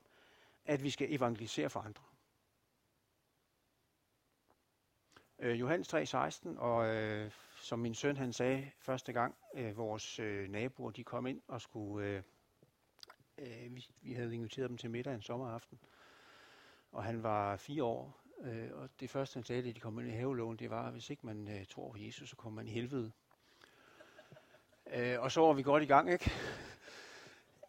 at 0.64 0.82
vi 0.82 0.90
skal 0.90 1.14
evangelisere 1.14 1.70
for 1.70 1.80
andre. 1.80 2.02
Øh, 5.38 5.60
Johannes 5.60 5.94
3:16, 5.94 6.58
og 6.58 6.86
øh, 6.86 7.30
som 7.56 7.78
min 7.78 7.94
søn 7.94 8.16
han 8.16 8.32
sagde 8.32 8.70
første 8.78 9.12
gang, 9.12 9.34
øh, 9.54 9.76
vores 9.76 10.18
øh, 10.18 10.48
naboer 10.48 10.90
de 10.90 11.04
kom 11.04 11.26
ind 11.26 11.40
og 11.48 11.60
skulle, 11.60 12.06
øh, 12.06 12.22
øh, 13.38 13.74
vi, 13.74 13.86
vi 14.02 14.12
havde 14.12 14.34
inviteret 14.34 14.70
dem 14.70 14.78
til 14.78 14.90
middag 14.90 15.14
en 15.14 15.22
sommeraften, 15.22 15.78
og 16.92 17.04
han 17.04 17.22
var 17.22 17.56
fire 17.56 17.84
år, 17.84 18.20
øh, 18.40 18.70
og 18.72 18.90
det 19.00 19.10
første 19.10 19.36
han 19.36 19.44
sagde, 19.44 19.62
da 19.62 19.72
de 19.72 19.80
kom 19.80 19.98
ind 19.98 20.08
i 20.08 20.12
havelågen, 20.12 20.58
det 20.58 20.70
var, 20.70 20.86
at 20.86 20.92
hvis 20.92 21.10
ikke 21.10 21.26
man 21.26 21.48
øh, 21.48 21.66
tror 21.66 21.90
på 21.90 21.98
Jesus, 21.98 22.30
så 22.30 22.36
kommer 22.36 22.56
man 22.56 22.68
i 22.68 22.70
helvede. 22.70 23.12
Øh, 24.86 25.20
og 25.20 25.32
så 25.32 25.40
var 25.40 25.52
vi 25.52 25.62
godt 25.62 25.82
i 25.82 25.86
gang, 25.86 26.12
ikke? 26.12 26.30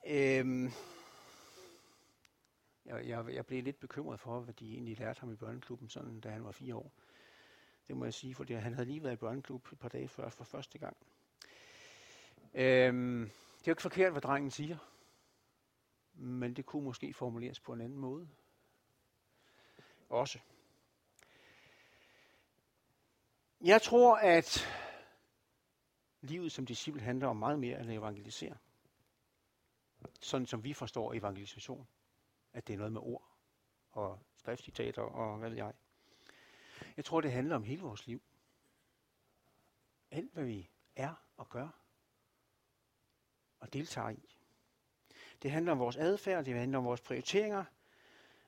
Øhm, 0.07 0.71
jeg, 2.85 3.07
jeg, 3.07 3.25
jeg 3.33 3.45
blev 3.45 3.63
lidt 3.63 3.79
bekymret 3.79 4.19
for, 4.19 4.39
hvad 4.39 4.53
de 4.53 4.73
egentlig 4.73 4.99
lærte 4.99 5.19
ham 5.19 5.31
i 5.33 5.35
børneklubben, 5.35 5.89
sådan, 5.89 6.19
da 6.19 6.29
han 6.29 6.43
var 6.43 6.51
fire 6.51 6.75
år. 6.75 6.91
Det 7.87 7.97
må 7.97 8.05
jeg 8.05 8.13
sige, 8.13 8.35
fordi 8.35 8.53
han 8.53 8.73
havde 8.73 8.87
lige 8.87 9.03
været 9.03 9.13
i 9.13 9.15
børneklub 9.15 9.71
et 9.71 9.79
par 9.79 9.89
dage 9.89 10.07
før 10.07 10.29
for 10.29 10.43
første 10.43 10.77
gang. 10.79 10.97
Øhm, 12.53 13.29
det 13.59 13.67
er 13.67 13.67
jo 13.67 13.71
ikke 13.71 13.81
forkert, 13.81 14.11
hvad 14.11 14.21
drengen 14.21 14.51
siger. 14.51 14.77
Men 16.13 16.53
det 16.53 16.65
kunne 16.65 16.83
måske 16.83 17.13
formuleres 17.13 17.59
på 17.59 17.73
en 17.73 17.81
anden 17.81 17.99
måde. 17.99 18.29
Også. 20.09 20.39
Jeg 23.61 23.81
tror, 23.81 24.15
at 24.15 24.67
livet 26.21 26.51
som 26.51 26.65
disciple 26.65 27.01
handler 27.01 27.27
om 27.27 27.37
meget 27.37 27.59
mere 27.59 27.79
end 27.79 27.89
at 27.89 27.97
evangelisere. 27.97 28.57
Sådan 30.19 30.47
som 30.47 30.63
vi 30.63 30.73
forstår 30.73 31.13
evangelisation. 31.13 31.87
At 32.53 32.67
det 32.67 32.73
er 32.73 32.77
noget 32.77 32.93
med 32.93 33.01
ord 33.01 33.27
og 33.91 34.19
skriftcitater 34.35 35.01
og 35.01 35.37
hvad 35.37 35.49
ved 35.49 35.57
jeg. 35.57 35.73
Jeg 36.97 37.05
tror, 37.05 37.21
det 37.21 37.31
handler 37.31 37.55
om 37.55 37.63
hele 37.63 37.81
vores 37.81 38.07
liv. 38.07 38.21
Alt, 40.11 40.33
hvad 40.33 40.43
vi 40.43 40.69
er 40.95 41.13
og 41.37 41.49
gør 41.49 41.69
og 43.59 43.73
deltager 43.73 44.09
i. 44.09 44.37
Det 45.41 45.51
handler 45.51 45.71
om 45.71 45.79
vores 45.79 45.97
adfærd, 45.97 46.45
det 46.45 46.53
handler 46.55 46.77
om 46.77 46.85
vores 46.85 47.01
prioriteringer, 47.01 47.65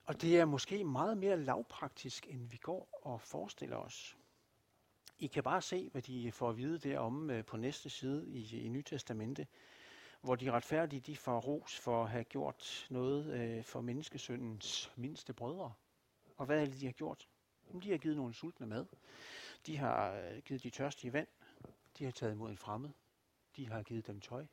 og 0.03 0.21
det 0.21 0.39
er 0.39 0.45
måske 0.45 0.83
meget 0.83 1.17
mere 1.17 1.37
lavpraktisk, 1.37 2.27
end 2.27 2.49
vi 2.49 2.57
går 2.57 2.99
og 3.03 3.21
forestiller 3.21 3.77
os. 3.77 4.17
I 5.19 5.27
kan 5.27 5.43
bare 5.43 5.61
se, 5.61 5.89
hvad 5.89 6.01
de 6.01 6.31
får 6.31 6.49
at 6.49 6.57
vide 6.57 6.79
derom 6.79 7.29
øh, 7.29 7.45
på 7.45 7.57
næste 7.57 7.89
side 7.89 8.29
i, 8.29 8.65
i 8.65 8.69
Nytestamente, 8.69 9.47
hvor 10.23 10.35
de 10.35 10.51
retfærdige 10.51 10.99
de 10.99 11.17
får 11.17 11.39
ros 11.39 11.79
for 11.79 12.03
at 12.03 12.09
have 12.09 12.23
gjort 12.23 12.87
noget 12.89 13.33
øh, 13.33 13.63
for 13.63 13.81
menneskesyndens 13.81 14.91
mindste 14.95 15.33
brødre. 15.33 15.73
Og 16.37 16.45
hvad 16.45 16.61
er 16.61 16.65
det, 16.65 16.79
de 16.79 16.85
har 16.85 16.93
gjort? 16.93 17.27
De 17.83 17.91
har 17.91 17.97
givet 17.97 18.17
nogle 18.17 18.33
sultne 18.33 18.67
mad. 18.67 18.85
De 19.65 19.77
har 19.77 20.11
øh, 20.11 20.37
givet 20.37 20.63
de 20.63 20.69
tørstige 20.69 21.13
vand. 21.13 21.27
De 21.97 22.03
har 22.03 22.11
taget 22.11 22.33
imod 22.33 22.51
en 22.51 22.57
fremmed. 22.57 22.89
De 23.55 23.67
har 23.67 23.83
givet 23.83 24.07
dem 24.07 24.21
tøj. 24.21 24.45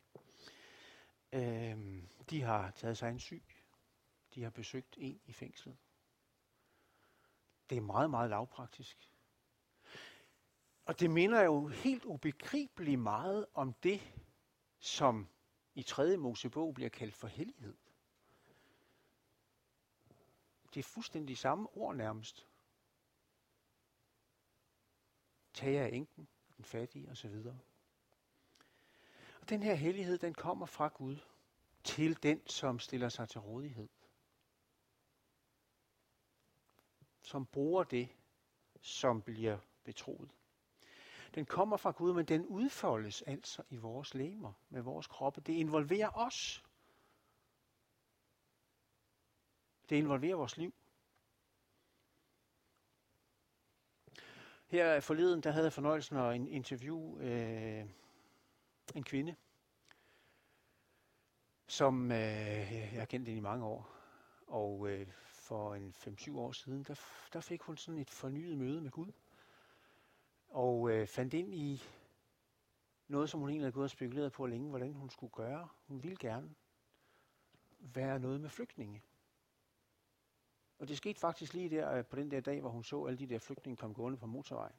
Øhm, 1.32 2.08
de 2.30 2.42
har 2.42 2.70
taget 2.70 2.98
sig 2.98 3.10
en 3.10 3.18
syg. 3.18 3.42
De 4.34 4.42
har 4.42 4.50
besøgt 4.50 4.96
en 4.98 5.20
i 5.24 5.32
fængslet. 5.32 5.76
Det 7.70 7.76
er 7.78 7.82
meget, 7.82 8.10
meget 8.10 8.30
lavpraktisk. 8.30 9.10
Og 10.84 11.00
det 11.00 11.10
minder 11.10 11.42
jo 11.42 11.68
helt 11.68 12.04
ubegribeligt 12.04 13.00
meget 13.00 13.46
om 13.54 13.72
det, 13.72 14.00
som 14.78 15.28
i 15.74 15.82
3. 15.82 16.16
Mosebog 16.16 16.74
bliver 16.74 16.90
kaldt 16.90 17.14
for 17.14 17.26
hellighed. 17.26 17.76
Det 20.74 20.80
er 20.80 20.84
fuldstændig 20.84 21.38
samme 21.38 21.68
ord 21.76 21.96
nærmest 21.96 22.46
Tag 25.54 25.78
af 25.78 25.88
enken, 25.92 26.28
den 26.56 26.64
fattige 26.64 27.10
osv. 27.10 27.34
Og 29.40 29.48
den 29.48 29.62
her 29.62 29.74
hellighed, 29.74 30.18
den 30.18 30.34
kommer 30.34 30.66
fra 30.66 30.88
Gud 30.88 31.16
til 31.84 32.22
den, 32.22 32.46
som 32.46 32.78
stiller 32.78 33.08
sig 33.08 33.28
til 33.28 33.40
rådighed. 33.40 33.88
Som 37.22 37.46
bruger 37.46 37.84
det, 37.84 38.08
som 38.80 39.22
bliver 39.22 39.58
betroet. 39.84 40.30
Den 41.34 41.46
kommer 41.46 41.76
fra 41.76 41.90
Gud, 41.90 42.12
men 42.14 42.24
den 42.24 42.46
udfoldes 42.46 43.22
altså 43.22 43.62
i 43.70 43.76
vores 43.76 44.14
lemmer, 44.14 44.52
med 44.68 44.82
vores 44.82 45.06
kroppe. 45.06 45.40
Det 45.40 45.52
involverer 45.52 46.10
os. 46.14 46.64
Det 49.88 49.96
involverer 49.96 50.36
vores 50.36 50.56
liv. 50.56 50.74
Her 54.66 55.00
forleden, 55.00 55.40
der 55.40 55.50
havde 55.50 55.64
jeg 55.64 55.72
fornøjelsen 55.72 56.16
at 56.16 56.36
en 56.36 56.48
interview 56.48 57.18
øh, 57.18 57.86
en 58.94 59.04
kvinde, 59.04 59.36
som 61.66 62.12
øh, 62.12 62.72
jeg 62.72 62.98
har 62.98 63.04
kendt 63.04 63.28
i 63.28 63.40
mange 63.40 63.64
år. 63.64 63.90
Og 64.46 64.88
øh, 64.88 65.06
for 65.24 65.74
en 65.74 65.94
5-7 65.96 66.38
år 66.38 66.52
siden, 66.52 66.82
der, 66.82 66.94
der 67.32 67.40
fik 67.40 67.62
hun 67.62 67.76
sådan 67.76 68.00
et 68.00 68.10
fornyet 68.10 68.58
møde 68.58 68.80
med 68.80 68.90
Gud. 68.90 69.12
Og 70.50 70.90
øh, 70.90 71.06
fandt 71.06 71.34
ind 71.34 71.54
i 71.54 71.82
noget, 73.08 73.30
som 73.30 73.40
hun 73.40 73.48
egentlig 73.48 73.64
havde 73.64 73.72
gået 73.72 73.84
og 73.84 73.90
spekuleret 73.90 74.32
på 74.32 74.46
længe, 74.46 74.68
hvordan 74.68 74.92
hun 74.92 75.10
skulle 75.10 75.32
gøre. 75.32 75.68
Hun 75.86 76.02
ville 76.02 76.16
gerne 76.16 76.54
være 77.78 78.18
noget 78.18 78.40
med 78.40 78.48
flygtninge. 78.48 79.02
Og 80.78 80.88
det 80.88 80.96
skete 80.96 81.20
faktisk 81.20 81.54
lige 81.54 81.70
der 81.70 81.92
øh, 81.92 82.04
på 82.04 82.16
den 82.16 82.30
der 82.30 82.40
dag, 82.40 82.60
hvor 82.60 82.70
hun 82.70 82.84
så 82.84 83.04
alle 83.04 83.18
de 83.18 83.26
der 83.26 83.38
flygtninge 83.38 83.76
komme 83.76 83.94
gående 83.94 84.18
på 84.18 84.26
motorvejen. 84.26 84.76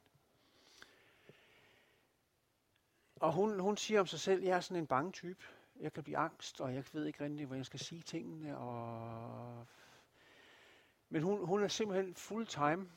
Og 3.16 3.32
hun, 3.32 3.60
hun 3.60 3.76
siger 3.76 4.00
om 4.00 4.06
sig 4.06 4.20
selv, 4.20 4.42
jeg 4.42 4.56
er 4.56 4.60
sådan 4.60 4.82
en 4.82 4.86
bange 4.86 5.12
type. 5.12 5.44
Jeg 5.80 5.92
kan 5.92 6.02
blive 6.02 6.18
angst, 6.18 6.60
og 6.60 6.74
jeg 6.74 6.84
ved 6.92 7.06
ikke 7.06 7.24
rigtig, 7.24 7.46
hvor 7.46 7.56
jeg 7.56 7.66
skal 7.66 7.80
sige 7.80 8.02
tingene. 8.02 8.58
Og 8.58 9.66
men 11.08 11.22
hun, 11.22 11.46
hun 11.46 11.62
er 11.62 11.68
simpelthen 11.68 12.14
full 12.14 12.46
time. 12.46 12.90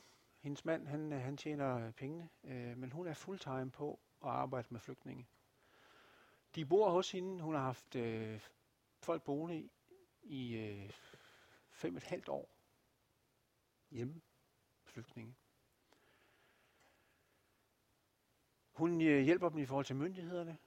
Hendes 0.46 0.64
mand, 0.64 0.86
han, 0.86 1.12
øh, 1.12 1.20
han 1.20 1.36
tjener 1.36 1.86
øh, 1.86 1.92
pengene, 1.92 2.28
øh, 2.44 2.76
men 2.78 2.92
hun 2.92 3.06
er 3.06 3.14
fulltime 3.14 3.70
på 3.70 4.00
at 4.22 4.28
arbejde 4.28 4.68
med 4.70 4.80
flygtninge. 4.80 5.26
De 6.54 6.66
bor 6.66 6.90
hos 6.90 7.12
hende. 7.12 7.42
Hun 7.42 7.54
har 7.54 7.62
haft 7.62 7.96
øh, 7.96 8.40
folk 9.02 9.22
boende 9.22 9.56
i, 9.56 9.70
i 10.22 10.56
øh, 10.56 10.90
fem 11.70 11.96
et 11.96 12.04
halvt 12.04 12.28
år 12.28 12.50
hjemme 13.90 14.20
flygtninge. 14.84 15.34
Hun 18.72 19.00
øh, 19.00 19.22
hjælper 19.22 19.48
dem 19.48 19.58
i 19.58 19.66
forhold 19.66 19.84
til 19.84 19.96
myndighederne. 19.96 20.58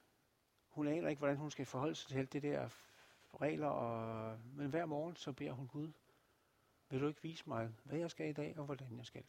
Hun 0.68 0.88
aner 0.88 1.08
ikke, 1.08 1.20
hvordan 1.20 1.36
hun 1.36 1.50
skal 1.50 1.66
forholde 1.66 1.94
sig 1.94 2.08
til 2.10 2.18
alt 2.18 2.32
det 2.32 2.42
der 2.42 2.68
regler, 3.40 3.68
og, 3.68 4.38
men 4.44 4.70
hver 4.70 4.86
morgen 4.86 5.16
så 5.16 5.32
beder 5.32 5.52
hun 5.52 5.68
Gud, 5.68 5.92
vil 6.88 7.00
du 7.00 7.08
ikke 7.08 7.22
vise 7.22 7.48
mig, 7.48 7.70
hvad 7.84 7.98
jeg 7.98 8.10
skal 8.10 8.28
i 8.28 8.32
dag, 8.32 8.58
og 8.58 8.64
hvordan 8.64 8.96
jeg 8.96 9.06
skal. 9.06 9.24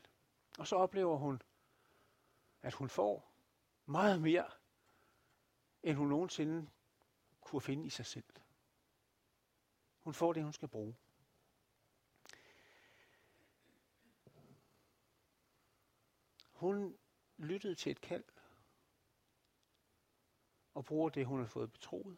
Og 0.60 0.68
så 0.68 0.76
oplever 0.76 1.18
hun, 1.18 1.42
at 2.62 2.74
hun 2.74 2.90
får 2.90 3.34
meget 3.86 4.22
mere, 4.22 4.52
end 5.84 5.98
hun 5.98 6.08
nogensinde 6.08 6.70
kunne 7.42 7.62
finde 7.62 7.86
i 7.86 7.90
sig 7.90 8.06
selv. 8.06 8.26
Hun 10.04 10.14
får 10.14 10.34
det, 10.34 10.44
hun 10.44 10.54
skal 10.54 10.68
bruge. 10.68 10.96
Hun 16.52 16.98
lyttede 17.38 17.76
til 17.76 17.92
et 17.92 18.02
kald 18.02 18.24
og 20.74 20.86
bruger 20.86 21.10
det, 21.10 21.26
hun 21.26 21.40
har 21.40 21.48
fået 21.48 21.72
betroet. 21.72 22.18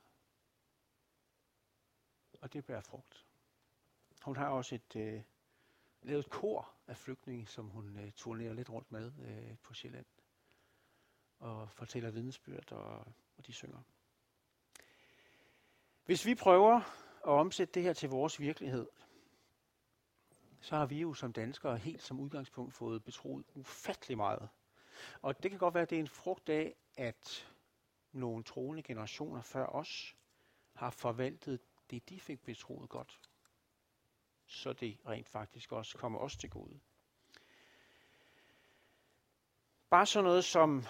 Og 2.42 2.54
det 2.54 2.66
bærer 2.66 2.82
frugt. 2.82 3.26
Hun 4.22 4.36
har 4.36 4.50
også 4.50 4.76
et, 4.76 4.96
øh, 4.96 5.24
lavet 6.04 6.26
et 6.26 6.32
kor 6.32 6.70
af 6.88 6.98
flygtninge, 6.98 7.48
som 7.48 7.68
hun 7.68 8.00
øh, 8.00 8.12
turnerer 8.12 8.54
lidt 8.54 8.70
rundt 8.70 8.92
med 8.92 9.12
øh, 9.22 9.58
på 9.64 9.74
Sjælland. 9.74 10.06
Og 11.40 11.70
fortæller 11.72 12.12
vidnesbyrd, 12.12 12.72
og, 12.72 13.08
og 13.38 13.48
de 13.48 13.54
synger. 13.54 13.82
Hvis 16.06 16.26
vi 16.26 16.36
prøver 16.36 16.76
at 17.26 17.32
omsætte 17.32 17.74
det 17.74 17.84
her 17.84 17.94
til 17.94 18.10
vores 18.10 18.40
virkelighed, 18.40 18.88
så 20.62 20.76
har 20.76 20.86
vi 20.86 21.00
jo 21.00 21.14
som 21.14 21.34
danskere 21.34 21.78
helt 21.78 22.02
som 22.02 22.20
udgangspunkt 22.20 22.74
fået 22.74 23.04
betroet 23.04 23.46
ufattelig 23.56 24.18
meget. 24.18 24.50
Og 25.22 25.44
det 25.44 25.52
kan 25.52 25.60
godt 25.60 25.74
være, 25.74 25.84
at 25.84 25.90
det 25.90 25.96
er 25.96 26.00
en 26.00 26.08
frugt 26.08 26.50
af, 26.50 26.76
at 26.98 27.54
nogle 28.12 28.44
troende 28.44 28.84
generationer 28.84 29.42
før 29.42 29.66
os 29.66 30.16
har 30.74 30.90
forvaltet 30.90 31.60
det, 31.90 32.10
de 32.10 32.20
fik 32.20 32.44
betroet 32.44 32.90
godt. 32.90 33.20
Så 34.54 34.74
det 34.74 34.98
rent 35.08 35.30
faktisk 35.30 35.72
også 35.72 35.98
kommer 35.98 36.20
os 36.20 36.38
til 36.38 36.50
gode. 36.50 36.80
Bare 39.90 40.06
sådan 40.06 40.24
noget 40.24 40.46
som 40.46 40.84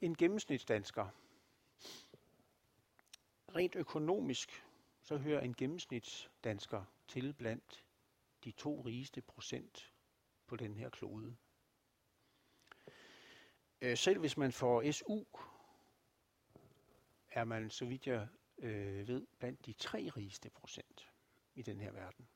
en 0.00 0.14
gennemsnitsdansker. 0.16 1.08
Rent 3.54 3.76
økonomisk, 3.76 4.64
så 5.02 5.16
hører 5.16 5.40
en 5.40 5.54
gennemsnitsdansker 5.54 6.84
til 7.08 7.32
blandt 7.32 7.84
de 8.44 8.50
to 8.52 8.80
rigeste 8.80 9.22
procent 9.22 9.92
på 10.46 10.56
den 10.56 10.76
her 10.76 10.90
klode. 10.90 11.36
Øh, 13.80 13.96
selv 13.96 14.18
hvis 14.20 14.36
man 14.36 14.52
får 14.52 14.92
SU, 14.92 15.24
er 17.28 17.44
man, 17.44 17.70
så 17.70 17.84
vidt 17.84 18.06
jeg 18.06 18.28
øh, 18.58 19.08
ved, 19.08 19.26
blandt 19.38 19.66
de 19.66 19.72
tre 19.72 20.10
rigeste 20.16 20.50
procent 20.50 21.12
i 21.54 21.62
den 21.62 21.80
her 21.80 21.92
verden. 21.92 22.28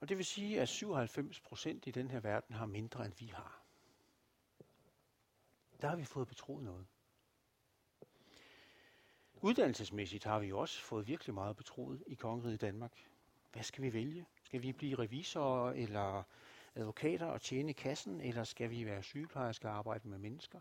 Og 0.00 0.08
det 0.08 0.16
vil 0.16 0.26
sige, 0.26 0.60
at 0.60 0.68
97 0.68 1.40
procent 1.40 1.86
i 1.86 1.90
den 1.90 2.10
her 2.10 2.20
verden 2.20 2.54
har 2.54 2.66
mindre, 2.66 3.04
end 3.06 3.14
vi 3.18 3.26
har. 3.26 3.62
Der 5.80 5.88
har 5.88 5.96
vi 5.96 6.04
fået 6.04 6.28
betroet 6.28 6.64
noget. 6.64 6.86
Uddannelsesmæssigt 9.34 10.24
har 10.24 10.38
vi 10.38 10.46
jo 10.46 10.58
også 10.58 10.80
fået 10.82 11.06
virkelig 11.06 11.34
meget 11.34 11.56
betroet 11.56 12.02
i 12.06 12.14
kongeriget 12.14 12.60
Danmark. 12.60 12.92
Hvad 13.52 13.62
skal 13.62 13.82
vi 13.82 13.92
vælge? 13.92 14.26
Skal 14.44 14.62
vi 14.62 14.72
blive 14.72 14.98
revisorer 14.98 15.72
eller 15.72 16.22
advokater 16.74 17.26
og 17.26 17.40
tjene 17.40 17.74
kassen, 17.74 18.20
eller 18.20 18.44
skal 18.44 18.70
vi 18.70 18.86
være 18.86 19.02
sygeplejersker 19.02 19.68
og 19.68 19.76
arbejde 19.76 20.08
med 20.08 20.18
mennesker? 20.18 20.60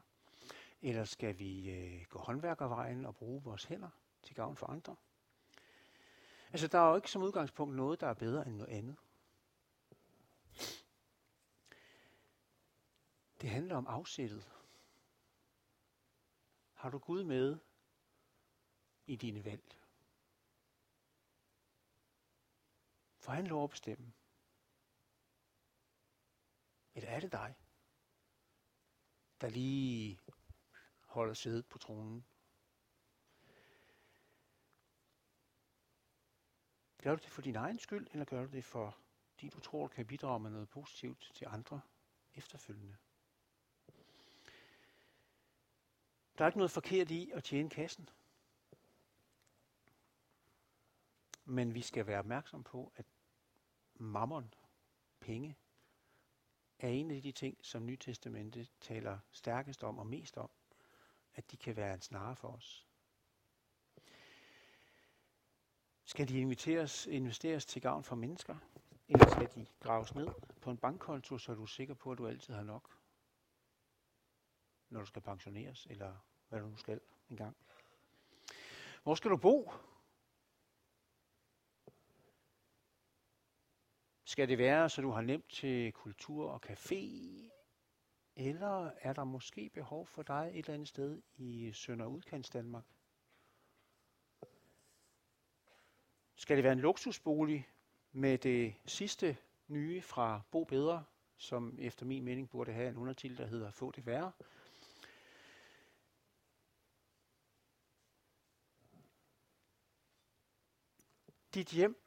Eller 0.82 1.04
skal 1.04 1.40
vi 1.40 1.70
øh, 1.70 2.06
gå 2.10 2.20
håndværkervejen 2.20 3.06
og 3.06 3.16
bruge 3.16 3.44
vores 3.44 3.64
hænder 3.64 3.90
til 4.24 4.36
gavn 4.36 4.56
for 4.56 4.68
andre? 4.68 4.96
Altså, 6.52 6.68
der 6.68 6.80
er 6.80 6.90
jo 6.90 6.96
ikke 6.96 7.12
som 7.12 7.22
udgangspunkt 7.22 7.76
noget, 7.76 8.02
der 8.02 8.08
er 8.08 8.14
bedre 8.14 8.48
end 8.48 8.56
noget 8.56 8.74
andet. 8.74 8.96
Det 13.48 13.54
handler 13.54 13.76
om 13.76 13.88
afsættet. 13.88 14.52
Har 16.74 16.90
du 16.90 16.98
Gud 16.98 17.24
med 17.24 17.60
i 19.06 19.16
dine 19.16 19.46
valg? 19.46 19.80
For 23.18 23.32
han 23.32 23.48
lov 23.48 23.64
at 23.64 23.70
bestemme. 23.70 24.14
Eller 26.96 27.10
er 27.10 27.20
det 27.20 27.32
dig, 27.32 27.56
der 29.42 29.50
lige 29.50 30.20
holder 31.06 31.34
sædet 31.34 31.66
på 31.66 31.78
tronen? 31.78 32.26
Gør 36.98 37.16
du 37.16 37.22
det 37.24 37.32
for 37.32 37.42
din 37.42 37.56
egen 37.56 37.80
skyld, 37.80 38.08
eller 38.12 38.26
gør 38.26 38.46
du 38.46 38.52
det 38.52 38.66
for, 38.66 38.98
fordi 39.30 39.50
du 39.50 39.60
tror, 39.60 39.82
du 39.82 39.94
kan 39.94 40.08
bidrage 40.08 40.40
med 40.40 40.52
noget 40.52 40.70
positivt 40.70 41.32
til 41.36 41.46
andre 41.46 41.82
efterfølgende? 42.34 42.98
Der 46.38 46.44
er 46.44 46.48
ikke 46.48 46.58
noget 46.58 46.72
forkert 46.72 47.12
i 47.12 47.32
at 47.34 47.44
tjene 47.44 47.70
kassen. 47.70 48.10
Men 51.46 51.74
vi 51.74 51.82
skal 51.82 52.08
være 52.08 52.20
opmærksom 52.20 52.64
på, 52.64 52.92
at 52.96 53.06
mammon, 53.96 54.54
penge, 55.20 55.56
er 56.80 56.90
en 56.90 57.12
af 57.12 57.22
de 57.22 57.32
ting, 57.32 57.58
som 57.62 57.86
Nytestamentet 57.86 58.72
taler 58.82 59.20
stærkest 59.32 59.84
om 59.84 60.00
og 60.00 60.08
mest 60.08 60.38
om, 60.38 60.50
at 61.36 61.52
de 61.52 61.58
kan 61.58 61.76
være 61.76 61.94
en 61.94 62.02
snare 62.02 62.36
for 62.36 62.48
os. 62.48 62.88
Skal 66.06 66.30
de 66.30 66.40
inviteres, 66.40 67.06
investeres 67.06 67.66
til 67.66 67.82
gavn 67.82 68.04
for 68.04 68.16
mennesker, 68.16 68.56
eller 69.08 69.30
skal 69.30 69.50
de 69.56 69.66
graves 69.80 70.16
ned 70.16 70.28
på 70.62 70.72
en 70.72 70.78
bankkonto, 70.78 71.38
så 71.38 71.52
er 71.52 71.56
du 71.56 71.66
sikker 71.66 71.94
på, 71.94 72.12
at 72.12 72.18
du 72.18 72.28
altid 72.28 72.54
har 72.54 72.64
nok, 72.64 72.98
når 74.90 75.00
du 75.00 75.06
skal 75.06 75.22
pensioneres, 75.22 75.88
eller 75.90 76.16
hvad 76.50 76.60
du 76.60 76.68
nu 76.68 76.78
skal 76.78 77.02
engang? 77.30 77.58
Hvor 79.04 79.16
skal 79.16 79.32
du 79.32 79.38
bo? 79.38 79.72
Skal 84.24 84.50
det 84.50 84.58
være, 84.58 84.90
så 84.90 85.02
du 85.02 85.10
har 85.10 85.22
nemt 85.22 85.50
til 85.50 85.92
kultur 85.92 86.50
og 86.52 86.62
café? 86.66 86.96
Eller 88.36 88.92
er 89.02 89.14
der 89.14 89.24
måske 89.24 89.70
behov 89.70 90.06
for 90.06 90.24
dig 90.24 90.50
et 90.54 90.58
eller 90.58 90.74
andet 90.74 90.88
sted 90.88 91.22
i 91.36 91.72
Sønder 91.74 92.06
Udkants 92.06 92.50
Danmark? 92.50 92.86
Skal 96.36 96.58
det 96.58 96.64
være 96.64 96.74
en 96.74 96.80
luksusbolig 96.80 97.68
med 98.12 98.38
det 98.38 98.76
sidste 98.86 99.38
nye 99.68 100.02
fra 100.02 100.42
Bo 100.52 100.64
Bedre, 100.64 101.06
som 101.38 101.78
efter 101.80 102.06
min 102.06 102.24
mening 102.24 102.50
burde 102.50 102.74
have 102.74 102.90
en 102.90 102.98
undertitel, 102.98 103.38
der 103.38 103.46
hedder 103.46 103.72
Få 103.72 103.92
det 103.92 104.06
værre? 104.06 104.32
Dit 111.58 111.72
hjem 111.72 112.06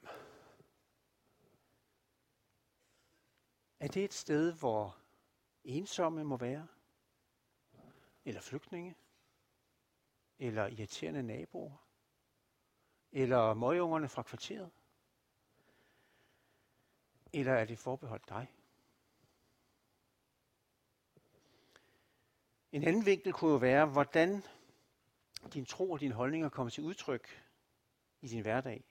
Er 3.81 3.89
det 3.89 4.05
et 4.05 4.15
sted, 4.15 4.53
hvor 4.53 4.97
ensomme 5.65 6.25
må 6.25 6.37
være? 6.37 6.67
Eller 8.25 8.41
flygtninge? 8.41 8.97
Eller 10.39 10.67
irriterende 10.67 11.23
naboer? 11.23 11.87
Eller 13.13 13.55
møgungerne 13.55 14.09
fra 14.09 14.23
kvarteret? 14.23 14.71
Eller 17.33 17.53
er 17.53 17.65
det 17.65 17.79
forbeholdt 17.79 18.29
dig? 18.29 18.55
En 22.73 22.85
anden 22.85 23.07
vinkel 23.07 23.33
kunne 23.33 23.51
jo 23.51 23.57
være, 23.59 23.87
hvordan 23.87 24.43
din 25.55 25.67
tro 25.67 25.91
og 25.91 26.01
dine 26.01 26.15
holdninger 26.15 26.49
kommer 26.49 26.71
til 26.71 26.85
udtryk 26.85 27.29
i 28.21 28.29
din 28.29 28.43
hverdag. 28.43 28.90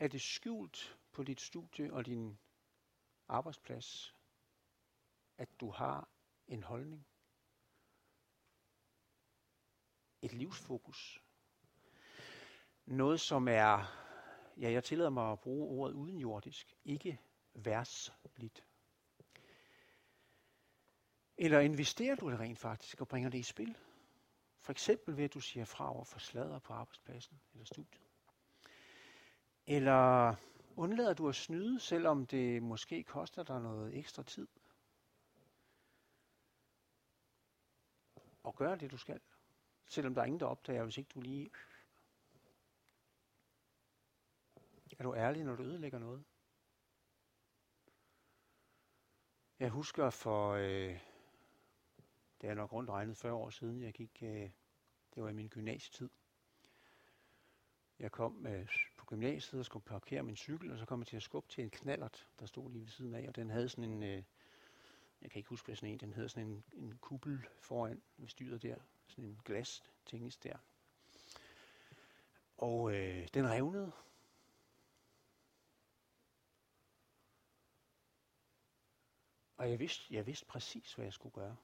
Er 0.00 0.08
det 0.08 0.20
skjult 0.20 0.98
på 1.12 1.22
dit 1.22 1.40
studie 1.40 1.92
og 1.92 2.06
din 2.06 2.38
arbejdsplads, 3.28 4.14
at 5.38 5.60
du 5.60 5.70
har 5.70 6.08
en 6.46 6.62
holdning, 6.62 7.06
et 10.22 10.32
livsfokus, 10.32 11.22
noget 12.86 13.20
som 13.20 13.48
er, 13.48 13.84
ja, 14.56 14.70
jeg 14.70 14.84
tillader 14.84 15.10
mig 15.10 15.32
at 15.32 15.40
bruge 15.40 15.68
ordet 15.68 15.94
udenjordisk, 15.94 16.76
ikke 16.84 17.20
værsligt. 17.54 18.66
Eller 21.36 21.60
investerer 21.60 22.14
du 22.14 22.30
det 22.30 22.40
rent 22.40 22.58
faktisk 22.58 23.00
og 23.00 23.08
bringer 23.08 23.30
det 23.30 23.38
i 23.38 23.42
spil? 23.42 23.76
For 24.58 24.72
eksempel 24.72 25.16
ved, 25.16 25.24
at 25.24 25.34
du 25.34 25.40
siger 25.40 25.64
fra 25.64 25.94
over 25.94 26.04
for 26.04 26.18
sladder 26.18 26.58
på 26.58 26.72
arbejdspladsen 26.72 27.40
eller 27.52 27.64
studiet. 27.64 28.09
Eller 29.70 30.34
Undlader 30.76 31.14
du 31.14 31.28
at 31.28 31.34
snyde, 31.34 31.80
selvom 31.80 32.26
det 32.26 32.62
måske 32.62 33.04
koster 33.04 33.42
dig 33.42 33.60
noget 33.60 33.96
ekstra 33.96 34.22
tid? 34.22 34.48
Og 38.42 38.56
gør 38.56 38.74
det, 38.74 38.90
du 38.90 38.96
skal. 38.96 39.20
Selvom 39.86 40.14
der 40.14 40.22
er 40.22 40.26
ingen, 40.26 40.40
der 40.40 40.46
opdager, 40.46 40.84
hvis 40.84 40.98
ikke 40.98 41.10
du 41.14 41.20
lige... 41.20 41.50
Er 44.98 45.02
du 45.02 45.14
ærlig, 45.14 45.44
når 45.44 45.56
du 45.56 45.62
ødelægger 45.62 45.98
noget? 45.98 46.24
Jeg 49.58 49.70
husker 49.70 50.10
for, 50.10 50.52
øh, 50.52 51.00
det 52.40 52.50
er 52.50 52.54
nok 52.54 52.72
rundt 52.72 52.90
regnet 52.90 53.16
40 53.16 53.32
år 53.32 53.50
siden, 53.50 53.82
jeg 53.82 53.92
gik, 53.92 54.22
øh, 54.22 54.50
det 55.14 55.22
var 55.22 55.28
i 55.28 55.34
min 55.34 55.48
gymnasietid. 55.48 56.10
Jeg 57.98 58.12
kom 58.12 58.46
øh, 58.46 58.68
gymnasiet 59.10 59.58
og 59.58 59.64
skulle 59.64 59.84
parkere 59.84 60.22
min 60.22 60.36
cykel, 60.36 60.72
og 60.72 60.78
så 60.78 60.84
kom 60.86 61.00
jeg 61.00 61.06
til 61.06 61.16
at 61.16 61.22
skubbe 61.22 61.48
til 61.48 61.64
en 61.64 61.70
knallert, 61.70 62.28
der 62.38 62.46
stod 62.46 62.70
lige 62.70 62.82
ved 62.82 62.90
siden 62.90 63.14
af, 63.14 63.28
og 63.28 63.36
den 63.36 63.50
havde 63.50 63.68
sådan 63.68 63.84
en, 63.84 64.02
øh, 64.02 64.22
jeg 65.22 65.30
kan 65.30 65.38
ikke 65.38 65.48
huske, 65.48 65.66
hvad 65.66 65.76
sådan 65.76 65.88
en, 65.92 65.98
den 65.98 66.12
havde 66.12 66.28
sådan 66.28 66.48
en, 66.48 66.64
en 66.72 66.98
kuppel 66.98 67.46
foran 67.60 68.02
ved 68.16 68.28
styret 68.28 68.62
der, 68.62 68.76
sådan 69.06 69.24
en 69.24 69.40
glas 69.44 69.82
tinges 70.06 70.36
der. 70.36 70.58
Og 72.56 72.94
øh, 72.94 73.28
den 73.34 73.48
revnede. 73.50 73.92
Og 79.56 79.70
jeg 79.70 79.78
vidste, 79.78 80.14
jeg 80.14 80.26
vidste 80.26 80.46
præcis, 80.46 80.94
hvad 80.94 81.04
jeg 81.04 81.12
skulle 81.12 81.34
gøre. 81.34 81.56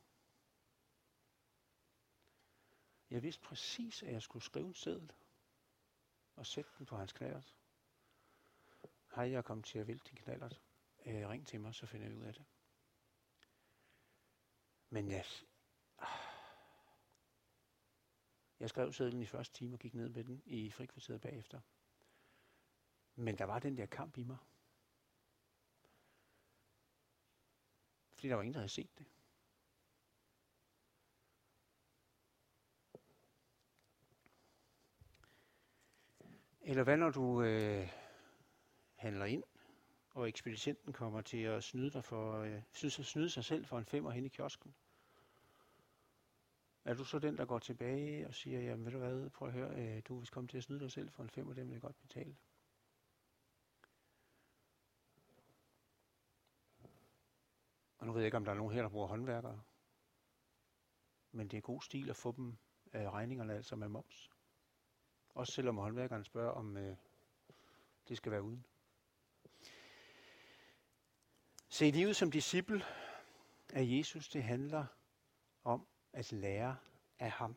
Jeg 3.11 3.23
vidste 3.23 3.43
præcis, 3.43 4.03
at 4.03 4.13
jeg 4.13 4.23
skulle 4.23 4.45
skrive 4.45 4.67
en 4.67 4.75
seddel 4.75 5.13
og 6.37 6.47
sæt 6.47 6.67
den 6.79 6.87
på 6.87 6.97
hans 6.97 7.13
knallert. 7.13 7.57
Hej, 9.15 9.31
jeg 9.31 9.39
er 9.39 9.43
kommet 9.43 9.67
til 9.67 9.79
at 9.79 9.87
vælte 9.87 10.05
din 10.11 10.17
knallert. 10.17 10.61
Øh, 11.07 11.29
ring 11.29 11.47
til 11.47 11.61
mig, 11.61 11.75
så 11.75 11.87
finder 11.87 12.07
jeg 12.07 12.17
ud 12.17 12.23
af 12.23 12.35
det. 12.35 12.45
Men 14.91 15.11
jeg, 15.11 15.25
ah. 15.99 16.09
jeg 18.61 18.69
skrev 18.69 18.93
sædlen 18.93 19.23
i 19.23 19.27
første 19.27 19.55
time 19.55 19.75
og 19.75 19.79
gik 19.79 19.95
ned 19.95 20.09
med 20.09 20.25
den 20.25 20.43
i 20.47 20.71
frikvarteret 20.71 21.21
bagefter. 21.21 21.61
Men 23.15 23.39
der 23.39 23.45
var 23.45 23.59
den 23.59 23.77
der 23.77 23.87
kamp 23.87 24.19
i 24.19 24.25
mig. 24.25 24.39
Fordi 28.13 28.29
der 28.29 28.35
var 28.35 28.43
ingen, 28.43 28.55
der 28.55 28.61
havde 28.61 28.69
set 28.69 28.99
det. 28.99 29.07
Eller 36.69 36.83
hvad 36.83 36.97
når 36.97 37.11
du 37.11 37.43
øh, 37.43 37.89
handler 38.95 39.25
ind 39.25 39.45
og 40.11 40.29
ekspedienten 40.29 40.93
kommer 40.93 41.21
til 41.21 41.43
at 41.43 41.65
snyde, 41.65 41.91
dig 41.91 42.05
for, 42.05 42.41
øh, 42.41 42.63
synes 42.73 42.99
at 42.99 43.07
snyde 43.07 43.31
sig 43.31 43.45
selv 43.45 43.67
for 43.67 43.79
en 43.79 43.85
femmer 43.85 44.11
hen 44.11 44.25
i 44.25 44.29
kiosken. 44.29 44.75
Er 46.85 46.95
du 46.95 47.05
så 47.05 47.19
den, 47.19 47.37
der 47.37 47.45
går 47.45 47.59
tilbage 47.59 48.27
og 48.27 48.35
siger, 48.35 48.61
jamen 48.61 48.85
ved 48.85 48.93
du 48.93 48.99
hvad, 48.99 49.31
prøv 49.31 49.49
at 49.49 49.55
høre, 49.55 49.77
øh, 49.77 50.03
du 50.09 50.19
vil 50.19 50.29
komme 50.29 50.49
til 50.49 50.59
at 50.59 50.65
snyde 50.65 50.81
dig 50.81 50.93
selv 50.93 51.11
for 51.11 51.23
en 51.23 51.31
femmer, 51.31 51.55
den 51.55 51.67
vil 51.67 51.73
jeg 51.73 51.83
godt 51.83 52.01
betale. 52.01 52.37
Og 57.99 58.07
nu 58.07 58.13
ved 58.13 58.21
jeg 58.21 58.27
ikke, 58.27 58.37
om 58.37 58.45
der 58.45 58.53
er 58.53 58.57
nogen 58.57 58.75
her, 58.75 58.83
der 58.83 58.89
bruger 58.89 59.07
håndværkere. 59.07 59.63
Men 61.33 61.49
det 61.49 61.57
er 61.57 61.61
god 61.61 61.83
stil 61.83 62.11
at 62.11 62.17
få 62.17 62.33
dem 62.33 62.57
øh, 62.93 63.13
regningerne 63.13 63.55
altså 63.55 63.77
med 63.77 63.89
moms. 63.89 64.36
Også 65.37 65.53
selvom 65.53 65.79
håndværkeren 65.79 66.25
spørger, 66.25 66.51
om 66.51 66.77
øh, 66.77 66.97
det 68.09 68.17
skal 68.17 68.33
være 68.33 68.43
uden. 68.43 68.67
Se, 71.69 71.91
livet 71.91 72.17
som 72.17 72.31
disciple 72.31 72.83
af 73.73 73.83
Jesus, 73.85 74.29
det 74.29 74.43
handler 74.43 74.87
om 75.65 75.87
at 76.13 76.33
lære 76.33 76.77
af 77.19 77.31
ham, 77.31 77.57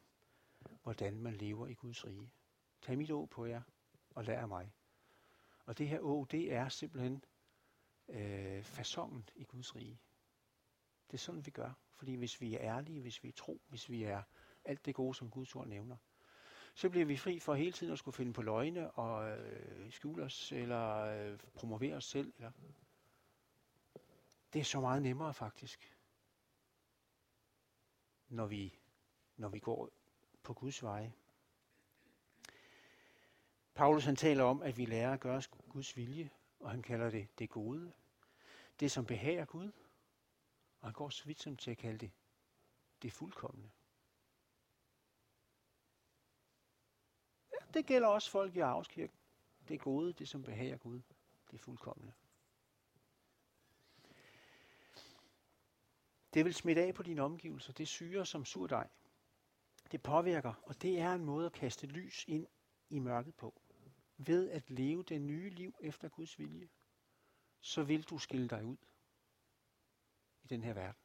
hvordan 0.84 1.22
man 1.22 1.34
lever 1.34 1.68
i 1.68 1.74
Guds 1.74 2.06
rige. 2.06 2.32
Tag 2.82 2.98
mit 2.98 3.12
å 3.12 3.26
på 3.26 3.46
jer 3.46 3.62
og 4.16 4.24
lær 4.24 4.42
af 4.42 4.48
mig. 4.48 4.74
Og 5.66 5.78
det 5.78 5.88
her 5.88 6.00
å, 6.00 6.26
det 6.32 6.54
er 6.54 6.70
simpelthen 6.70 7.24
øh, 8.08 8.64
fasongen 8.64 9.30
i 9.36 9.44
Guds 9.44 9.76
rige. 9.76 10.00
Det 11.08 11.14
er 11.14 11.18
sådan, 11.18 11.46
vi 11.46 11.52
gør. 11.52 11.74
Fordi 11.94 12.16
hvis 12.16 12.42
vi 12.42 12.56
er 12.56 12.62
ærlige, 12.62 13.02
hvis 13.02 13.24
vi 13.24 13.28
er 13.30 13.34
tro, 13.34 13.62
hvis 13.68 13.90
vi 13.90 14.04
er 14.04 14.24
alt 14.66 14.86
det 14.86 14.96
gode, 14.96 15.16
som 15.16 15.30
Guds 15.30 15.56
ord 15.56 15.68
nævner, 15.68 15.98
så 16.74 16.90
bliver 16.90 17.06
vi 17.06 17.18
fri 17.18 17.40
for 17.40 17.54
hele 17.54 17.72
tiden 17.72 17.94
at 17.94 18.00
skulle 18.00 18.16
finde 18.16 18.34
på 18.34 18.42
løgne 18.42 18.92
og 18.92 19.38
øh, 19.38 19.92
skjule 19.92 20.24
os, 20.24 20.52
eller 20.52 20.96
øh, 20.98 21.40
promovere 21.54 21.96
os 21.96 22.06
selv. 22.06 22.34
Eller. 22.38 22.52
Det 24.54 24.60
er 24.60 24.64
så 24.64 24.80
meget 24.80 25.02
nemmere 25.02 25.34
faktisk, 25.34 25.98
når 28.30 28.46
vi, 28.46 28.80
når 29.38 29.50
vi 29.50 29.60
går 29.60 29.90
på 30.44 30.54
Guds 30.54 30.84
veje. 30.84 31.14
Paulus 33.74 34.06
han 34.06 34.16
taler 34.16 34.44
om, 34.44 34.62
at 34.62 34.78
vi 34.78 34.86
lærer 34.86 35.14
at 35.14 35.20
gøre 35.20 35.42
Guds 35.70 35.98
vilje, 35.98 36.30
og 36.60 36.72
han 36.72 36.82
kalder 36.82 37.10
det 37.10 37.40
det 37.40 37.50
gode. 37.50 37.92
Det, 38.80 38.92
som 38.92 39.06
behager 39.06 39.46
Gud. 39.46 39.72
Og 40.82 40.88
han 40.88 40.94
går 40.94 41.10
så 41.10 41.26
vidt 41.26 41.42
som 41.42 41.58
til 41.58 41.72
at 41.72 41.78
kalde 41.78 41.98
det 41.98 42.12
det 43.02 43.14
fuldkommende. 43.14 43.70
Det 47.74 47.86
gælder 47.86 48.08
også 48.08 48.32
folk 48.32 48.56
i 48.56 48.60
Arvskirken. 48.60 49.18
Det 49.68 49.80
gode, 49.80 50.14
det 50.14 50.28
som 50.28 50.44
behager 50.44 50.78
Gud, 50.78 51.02
det 51.52 51.60
fuldkommende. 51.60 52.14
Det 56.34 56.46
vil 56.46 56.54
smitte 56.54 56.82
af 56.82 56.94
på 56.94 57.04
dine 57.04 57.22
omgivelser. 57.22 57.74
Det 57.74 57.88
syre 57.88 58.26
som 58.26 58.46
surdej. 58.46 58.88
Det 59.92 60.04
påvirker, 60.04 60.54
og 60.64 60.82
det 60.82 61.00
er 61.00 61.14
en 61.14 61.26
måde 61.26 61.46
at 61.46 61.52
kaste 61.52 61.88
lys 61.88 62.26
ind 62.28 62.48
i 62.90 63.00
mørket 63.00 63.36
på. 63.36 63.62
Ved 64.18 64.50
at 64.50 64.70
leve 64.70 65.04
det 65.04 65.22
nye 65.22 65.50
liv 65.50 65.76
efter 65.80 66.10
Guds 66.10 66.40
vilje, 66.40 66.70
så 67.62 67.84
vil 67.84 68.04
du 68.04 68.18
skille 68.18 68.48
dig 68.48 68.66
ud 68.66 68.78
i 70.44 70.48
den 70.48 70.64
her 70.64 70.74
verden. 70.74 71.02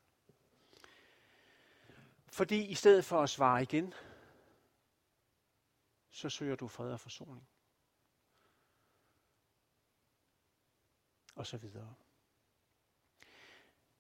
Fordi 2.29 2.67
i 2.67 2.75
stedet 2.75 3.05
for 3.05 3.23
at 3.23 3.31
svare 3.31 3.63
igen, 3.63 3.95
så 6.15 6.31
søger 6.31 6.57
du 6.57 6.69
fred 6.69 6.93
og 6.93 7.01
forsoning. 7.01 7.49
Og 11.35 11.47
så 11.47 11.59
videre. 11.59 11.95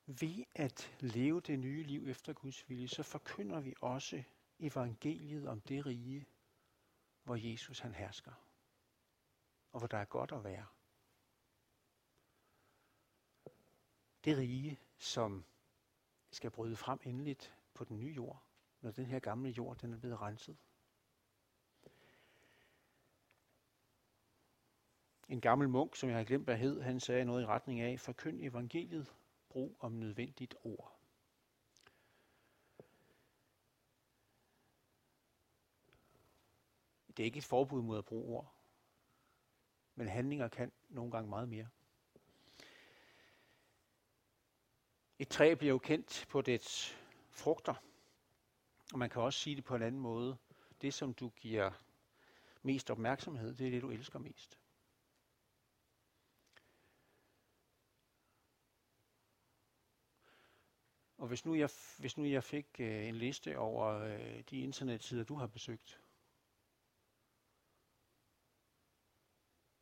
Ved 0.06 0.44
at 0.54 0.96
leve 1.00 1.40
det 1.40 1.58
nye 1.58 1.82
liv 1.82 2.08
efter 2.08 2.32
Guds 2.32 2.68
vilje, 2.68 2.88
så 2.88 3.02
forkynder 3.02 3.60
vi 3.60 3.74
også 3.80 4.22
evangeliet 4.58 5.48
om 5.48 5.60
det 5.60 5.86
rige, 5.86 6.26
hvor 7.22 7.36
Jesus 7.36 7.78
han 7.78 7.94
hersker, 7.94 8.32
og 9.72 9.78
hvor 9.78 9.86
der 9.86 9.98
er 9.98 10.04
godt 10.04 10.32
at 10.32 10.44
være. 10.44 10.66
Det 14.24 14.38
rige, 14.38 14.80
som 14.96 15.44
skal 16.30 16.50
bryde 16.50 16.76
frem 16.76 17.00
endeligt 17.04 17.54
på 17.74 17.84
den 17.84 17.98
nye 17.98 18.14
jord, 18.14 18.42
når 18.80 18.90
den 18.90 19.06
her 19.06 19.18
gamle 19.18 19.50
jord 19.50 19.78
den 19.78 19.92
er 19.92 19.98
blevet 19.98 20.20
renset. 20.20 20.56
En 25.28 25.40
gammel 25.40 25.68
munk, 25.68 25.96
som 25.96 26.08
jeg 26.08 26.18
har 26.18 26.24
glemt, 26.24 26.44
hvad 26.44 26.56
hed, 26.56 26.80
han 26.80 27.00
sagde 27.00 27.24
noget 27.24 27.42
i 27.42 27.46
retning 27.46 27.80
af, 27.80 28.00
forkynd 28.00 28.40
evangeliet, 28.42 29.14
brug 29.48 29.76
om 29.80 29.92
nødvendigt 29.92 30.54
ord. 30.64 30.98
Det 37.16 37.22
er 37.22 37.24
ikke 37.24 37.38
et 37.38 37.44
forbud 37.44 37.82
mod 37.82 37.98
at 37.98 38.04
bruge 38.04 38.36
ord, 38.36 38.54
men 39.94 40.08
handlinger 40.08 40.48
kan 40.48 40.72
nogle 40.88 41.10
gange 41.10 41.28
meget 41.28 41.48
mere. 41.48 41.68
Et 45.18 45.28
træ 45.28 45.54
bliver 45.54 45.72
jo 45.72 45.78
kendt 45.78 46.26
på 46.28 46.42
dets 46.42 46.98
frugter, 47.30 47.74
og 48.92 48.98
man 48.98 49.10
kan 49.10 49.22
også 49.22 49.38
sige 49.38 49.56
det 49.56 49.64
på 49.64 49.76
en 49.76 49.82
anden 49.82 50.00
måde. 50.00 50.36
Det, 50.82 50.94
som 50.94 51.14
du 51.14 51.28
giver 51.28 51.70
mest 52.62 52.90
opmærksomhed, 52.90 53.54
det 53.54 53.66
er 53.66 53.70
det, 53.70 53.82
du 53.82 53.90
elsker 53.90 54.18
mest. 54.18 54.58
Og 61.24 61.28
hvis 61.28 61.44
nu 61.44 61.54
jeg, 61.54 61.70
hvis 61.98 62.16
nu 62.16 62.24
jeg 62.24 62.44
fik 62.44 62.66
øh, 62.80 63.08
en 63.08 63.14
liste 63.14 63.58
over 63.58 63.86
øh, 63.98 64.42
de 64.50 64.60
internetsider, 64.60 65.24
du 65.24 65.34
har 65.34 65.46
besøgt, 65.46 66.00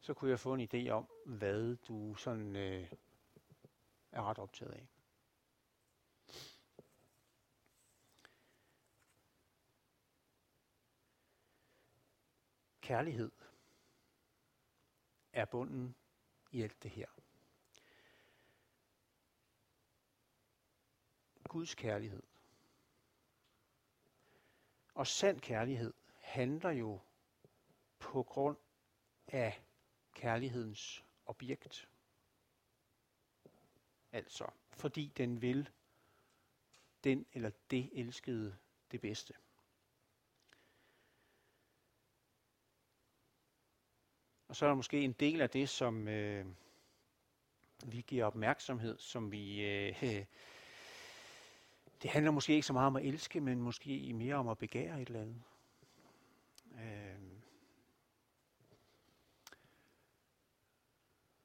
så 0.00 0.14
kunne 0.14 0.30
jeg 0.30 0.40
få 0.40 0.54
en 0.54 0.68
idé 0.74 0.88
om, 0.90 1.10
hvad 1.26 1.76
du 1.76 2.14
sådan 2.14 2.56
øh, 2.56 2.92
er 4.12 4.22
ret 4.22 4.38
optaget 4.38 4.72
af. 4.72 4.88
Kærlighed 12.80 13.30
er 15.32 15.44
bunden 15.44 15.94
i 16.52 16.62
alt 16.62 16.82
det 16.82 16.90
her. 16.90 17.06
Guds 21.52 21.74
kærlighed. 21.74 22.22
Og 24.94 25.06
sand 25.06 25.40
kærlighed 25.40 25.92
handler 26.18 26.70
jo 26.70 27.00
på 27.98 28.22
grund 28.22 28.56
af 29.26 29.62
kærlighedens 30.14 31.04
objekt. 31.26 31.88
Altså, 34.12 34.50
fordi 34.70 35.12
den 35.16 35.42
vil 35.42 35.70
den 37.04 37.26
eller 37.32 37.50
det 37.70 37.90
elskede 37.92 38.56
det 38.90 39.00
bedste. 39.00 39.34
Og 44.48 44.56
så 44.56 44.64
er 44.64 44.68
der 44.68 44.76
måske 44.76 45.00
en 45.00 45.12
del 45.12 45.40
af 45.40 45.50
det, 45.50 45.68
som 45.68 46.08
øh, 46.08 46.46
vi 47.86 48.00
giver 48.06 48.24
opmærksomhed, 48.24 48.98
som 48.98 49.32
vi... 49.32 49.60
Øh, 49.60 50.26
det 52.02 52.10
handler 52.10 52.30
måske 52.30 52.54
ikke 52.54 52.66
så 52.66 52.72
meget 52.72 52.86
om 52.86 52.96
at 52.96 53.04
elske, 53.04 53.40
men 53.40 53.62
måske 53.62 54.12
mere 54.12 54.34
om 54.34 54.48
at 54.48 54.58
begære 54.58 55.02
et 55.02 55.08
eller 55.08 55.20
andet. 55.20 55.42
Øh, 56.74 57.42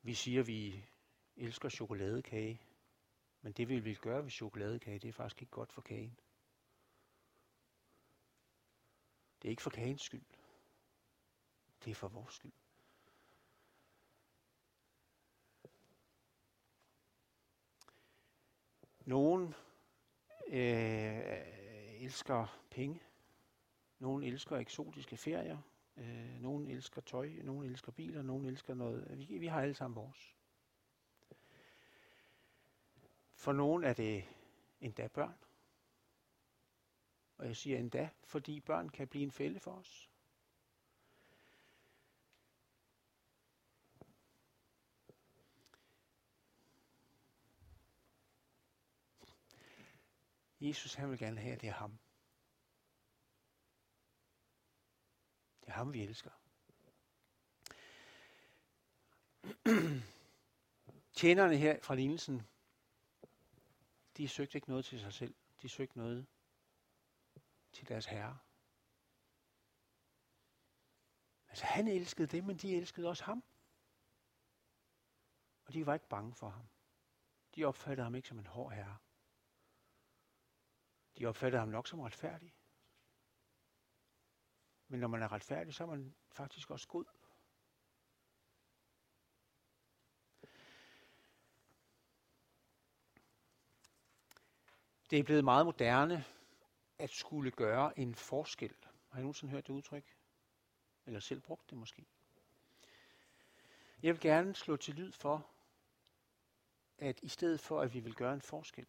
vi 0.02 0.14
siger, 0.14 0.42
at 0.42 0.48
vi 0.48 0.86
elsker 1.36 1.70
chokoladekage, 1.70 2.62
men 3.42 3.54
det 3.54 3.70
vi 3.70 3.80
vil 3.80 3.98
gøre 3.98 4.24
ved 4.24 4.32
chokoladekage, 4.32 5.00
det 5.00 5.08
er 5.08 5.14
faktisk 5.14 5.42
ikke 5.42 5.52
godt 5.52 5.74
for 5.74 5.82
kagen. 5.82 6.20
Det 9.42 9.48
er 9.48 9.50
ikke 9.50 9.62
for 9.62 9.70
kagens 9.70 10.02
skyld. 10.02 10.26
Det 11.86 11.92
er 11.92 11.96
for 11.96 12.08
vores 12.08 12.34
skyld. 12.34 12.52
Nogen 19.06 19.54
øh, 20.48 22.04
elsker 22.04 22.60
penge. 22.70 23.02
Nogen 24.00 24.24
elsker 24.24 24.58
eksotiske 24.58 25.18
ferier. 25.18 25.58
Øh, 25.98 26.42
nogen 26.42 26.68
elsker 26.68 27.02
tøj. 27.02 27.30
Nogen 27.44 27.66
elsker 27.66 27.92
biler. 27.92 28.22
Nogen 28.22 28.46
elsker 28.46 28.74
noget. 28.74 29.18
Vi, 29.18 29.38
vi 29.38 29.48
har 29.48 29.62
alle 29.62 29.74
sammen 29.74 29.96
vores. 29.96 30.36
For 33.34 33.52
nogen 33.52 33.84
er 33.84 33.94
det 33.94 34.24
endda 34.82 35.08
børn. 35.08 35.36
Og 37.38 37.48
jeg 37.48 37.56
siger 37.56 37.78
endda, 37.78 38.10
fordi 38.24 38.60
børn 38.60 38.90
kan 38.90 39.08
blive 39.08 39.24
en 39.24 39.32
fælde 39.32 39.60
for 39.60 39.72
os. 39.72 40.10
Jesus 50.68 50.94
han 50.94 51.10
vil 51.10 51.20
gerne 51.20 51.42
have, 51.42 51.54
at 51.54 51.62
det 51.62 51.70
er 51.70 51.74
ham. 51.74 52.00
Det 55.62 55.68
er 55.68 55.72
ham, 55.72 55.94
vi 55.94 56.04
elsker. 56.04 56.32
Tjenerne 61.20 61.58
her 61.58 61.80
fra 61.82 61.96
lignelsen, 61.96 62.48
de 64.18 64.30
søgte 64.30 64.58
ikke 64.58 64.70
noget 64.70 64.86
til 64.86 65.00
sig 65.00 65.14
selv. 65.14 65.36
De 65.62 65.70
søgte 65.70 65.98
noget 65.98 66.28
til 67.72 67.88
deres 67.88 68.06
herre. 68.06 68.38
Altså 71.50 71.66
han 71.66 71.88
elskede 71.88 72.28
dem, 72.28 72.44
men 72.44 72.58
de 72.58 72.76
elskede 72.76 73.10
også 73.10 73.24
ham. 73.24 73.44
Og 75.66 75.74
de 75.74 75.86
var 75.86 75.94
ikke 75.94 76.08
bange 76.08 76.36
for 76.36 76.50
ham. 76.50 76.68
De 77.56 77.66
opfattede 77.66 78.04
ham 78.04 78.16
ikke 78.16 78.28
som 78.28 78.40
en 78.40 78.46
hård 78.46 78.74
herre. 78.74 78.98
De 81.18 81.26
opfattede 81.26 81.60
ham 81.60 81.70
nok 81.70 81.88
som 81.88 82.00
retfærdig. 82.00 82.54
Men 84.88 85.00
når 85.00 85.08
man 85.08 85.22
er 85.22 85.32
retfærdig, 85.32 85.74
så 85.74 85.84
er 85.84 85.88
man 85.88 86.16
faktisk 86.32 86.70
også 86.72 86.88
god. 86.88 87.06
Det 95.10 95.20
er 95.20 95.24
blevet 95.24 95.44
meget 95.44 95.66
moderne 95.66 96.26
at 96.98 97.10
skulle 97.10 97.52
gøre 97.52 98.00
en 98.00 98.16
forskel. 98.16 98.76
Har 99.10 99.20
I 99.20 99.22
nogensinde 99.22 99.52
hørt 99.52 99.68
det 99.68 99.74
udtryk? 99.74 100.16
Eller 101.06 101.20
selv 101.20 101.42
brugt 101.42 101.70
det 101.70 101.78
måske? 101.78 102.06
Jeg 104.04 104.14
vil 104.14 104.22
gerne 104.22 104.56
slå 104.56 104.78
til 104.78 104.94
lyd 104.96 105.12
for, 105.12 105.50
at 106.98 107.20
i 107.24 107.28
stedet 107.28 107.60
for, 107.60 107.82
at 107.82 107.94
vi 107.94 108.00
vil 108.00 108.16
gøre 108.16 108.34
en 108.34 108.42
forskel, 108.42 108.88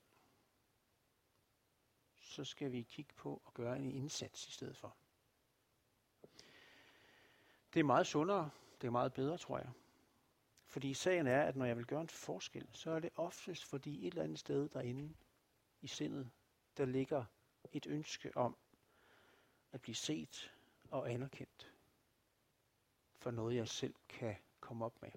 så 2.38 2.44
skal 2.44 2.72
vi 2.72 2.82
kigge 2.82 3.14
på 3.14 3.42
at 3.46 3.54
gøre 3.54 3.78
en 3.78 3.92
indsats 3.92 4.48
i 4.48 4.50
stedet 4.50 4.76
for. 4.76 4.96
Det 7.74 7.80
er 7.80 7.84
meget 7.84 8.06
sundere, 8.06 8.50
det 8.80 8.86
er 8.86 8.90
meget 8.90 9.12
bedre, 9.12 9.38
tror 9.38 9.58
jeg. 9.58 9.70
Fordi 10.66 10.94
sagen 10.94 11.26
er, 11.26 11.42
at 11.42 11.56
når 11.56 11.64
jeg 11.64 11.76
vil 11.76 11.86
gøre 11.86 12.00
en 12.00 12.08
forskel, 12.08 12.68
så 12.72 12.90
er 12.90 13.00
det 13.00 13.10
oftest 13.16 13.64
fordi 13.64 14.06
et 14.06 14.12
eller 14.12 14.24
andet 14.24 14.38
sted 14.38 14.68
derinde 14.68 15.14
i 15.80 15.86
sindet, 15.86 16.30
der 16.76 16.84
ligger 16.84 17.24
et 17.72 17.86
ønske 17.86 18.36
om 18.36 18.56
at 19.72 19.80
blive 19.80 19.94
set 19.94 20.54
og 20.90 21.10
anerkendt 21.10 21.74
for 23.16 23.30
noget, 23.30 23.56
jeg 23.56 23.68
selv 23.68 23.94
kan 24.08 24.36
komme 24.60 24.84
op 24.84 25.02
med. 25.02 25.10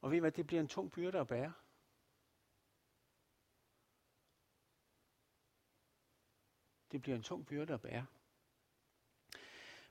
Og 0.00 0.10
ved 0.10 0.16
I 0.16 0.20
hvad, 0.20 0.32
det 0.32 0.46
bliver 0.46 0.60
en 0.60 0.68
tung 0.68 0.92
byrde 0.92 1.18
at 1.18 1.26
bære. 1.26 1.52
Det 6.92 7.02
bliver 7.02 7.16
en 7.16 7.22
tung 7.22 7.46
byrde 7.46 7.74
at 7.74 7.80
bære. 7.80 8.06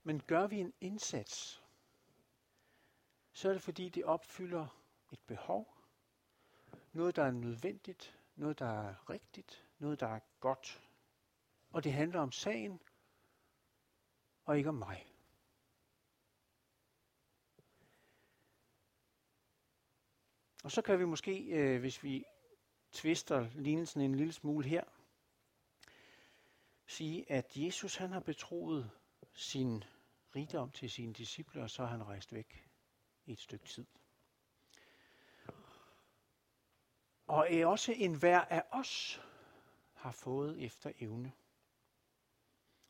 Men 0.03 0.21
gør 0.27 0.47
vi 0.47 0.59
en 0.59 0.73
indsats, 0.81 1.63
så 3.33 3.49
er 3.49 3.53
det 3.53 3.61
fordi, 3.61 3.89
det 3.89 4.03
opfylder 4.03 4.67
et 5.11 5.19
behov. 5.27 5.77
Noget, 6.93 7.15
der 7.15 7.23
er 7.23 7.31
nødvendigt. 7.31 8.19
Noget, 8.35 8.59
der 8.59 8.65
er 8.87 9.09
rigtigt. 9.09 9.67
Noget, 9.79 9.99
der 9.99 10.07
er 10.07 10.19
godt. 10.39 10.81
Og 11.69 11.83
det 11.83 11.93
handler 11.93 12.19
om 12.19 12.31
sagen, 12.31 12.81
og 14.45 14.57
ikke 14.57 14.69
om 14.69 14.75
mig. 14.75 15.15
Og 20.63 20.71
så 20.71 20.81
kan 20.81 20.99
vi 20.99 21.05
måske, 21.05 21.43
øh, 21.43 21.79
hvis 21.79 22.03
vi 22.03 22.25
tvister 22.91 23.49
lignelsen 23.53 24.01
en 24.01 24.15
lille 24.15 24.33
smule 24.33 24.67
her, 24.67 24.83
sige, 26.87 27.31
at 27.31 27.51
Jesus 27.55 27.95
han 27.95 28.11
har 28.11 28.19
betroet 28.19 28.91
sin 29.33 29.83
rigdom 30.35 30.71
til 30.71 30.89
sine 30.89 31.13
disciple, 31.13 31.61
og 31.63 31.69
så 31.69 31.81
har 31.81 31.89
han 31.89 32.03
rejst 32.07 32.33
væk 32.33 32.69
i 33.25 33.31
et 33.31 33.39
stykke 33.39 33.65
tid. 33.65 33.85
Og 37.27 37.53
er 37.53 37.65
også 37.65 37.91
enhver 37.91 38.39
af 38.39 38.63
os 38.71 39.21
har 39.93 40.11
fået 40.11 40.63
efter 40.63 40.91
evne. 40.99 41.31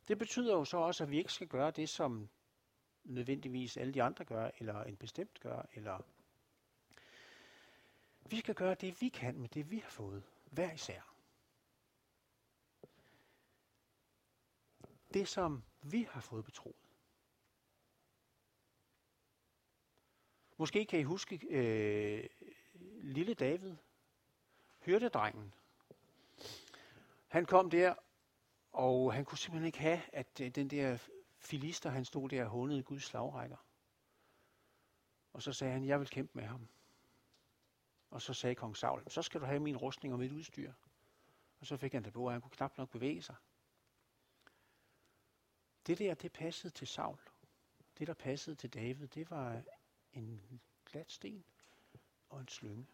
Det 0.08 0.17
betyder 0.17 0.53
jo 0.53 0.65
så 0.65 0.77
også, 0.77 1.03
at 1.03 1.12
vi 1.12 1.17
ikke 1.17 1.34
skal 1.34 1.47
gøre 1.47 1.71
det, 1.71 1.89
som 1.89 2.29
nødvendigvis 3.03 3.77
alle 3.77 3.93
de 3.93 4.03
andre 4.03 4.25
gør, 4.25 4.51
eller 4.58 4.84
en 4.84 4.97
bestemt 4.97 5.39
gør, 5.39 5.62
eller 5.73 5.99
vi 8.29 8.39
skal 8.39 8.55
gøre 8.55 8.75
det, 8.75 9.01
vi 9.01 9.10
kan 9.10 9.39
med 9.39 9.49
det, 9.49 9.71
vi 9.71 9.77
har 9.77 9.89
fået, 9.89 10.23
hver 10.51 10.71
især. 10.71 11.14
Det, 15.15 15.28
som 15.28 15.63
vi 15.82 16.08
har 16.12 16.21
fået 16.21 16.45
betroet. 16.45 16.75
Måske 20.58 20.86
kan 20.86 20.99
I 20.99 21.04
huske 21.04 21.47
øh, 21.49 22.30
lille 23.01 23.34
David, 23.34 23.75
hyrdedrengen. 24.80 25.54
Han 27.28 27.45
kom 27.45 27.69
der, 27.69 27.95
og 28.71 29.13
han 29.13 29.25
kunne 29.25 29.38
simpelthen 29.38 29.65
ikke 29.65 29.80
have, 29.80 30.01
at 30.13 30.41
øh, 30.41 30.49
den 30.49 30.69
der 30.69 30.97
filister, 31.38 31.89
han 31.89 32.06
stod 32.06 32.30
der 32.30 32.43
og 32.43 32.49
hånede 32.49 32.84
Guds 32.84 33.04
slagrækker. 33.04 33.58
Og 35.34 35.41
så 35.41 35.54
sagde 35.54 35.73
han, 35.73 35.86
jeg 35.86 35.99
vil 35.99 36.10
kæmpe 36.10 36.32
med 36.34 36.43
ham. 36.43 36.67
Og 38.10 38.21
så 38.21 38.34
sagde 38.34 38.56
kong 38.56 38.78
Saul, 38.78 39.04
så 39.10 39.21
skal 39.21 39.41
du 39.41 39.45
have 39.45 39.60
min 39.60 39.78
rustning 39.78 40.13
og 40.13 40.19
mit 40.19 40.32
udstyr. 40.32 40.73
Og 41.60 41.65
så 41.65 41.78
fik 41.78 41.93
han 41.93 42.04
det 42.04 42.13
på, 42.13 42.25
og 42.25 42.32
han 42.32 42.41
kunne 42.41 42.51
knap 42.51 42.78
nok 42.78 42.89
bevæge 42.89 43.21
sig. 43.21 43.36
Det 45.87 45.99
der, 45.99 46.13
det 46.13 46.31
passede 46.31 46.73
til 46.73 46.87
Saul. 46.87 47.17
Det, 47.97 48.07
der 48.07 48.13
passede 48.13 48.55
til 48.55 48.73
David, 48.73 49.07
det 49.07 49.29
var 49.29 49.61
en 50.13 50.61
glat 50.85 51.11
sten 51.11 51.45
og 52.29 52.39
en 52.39 52.47
slynge. 52.47 52.87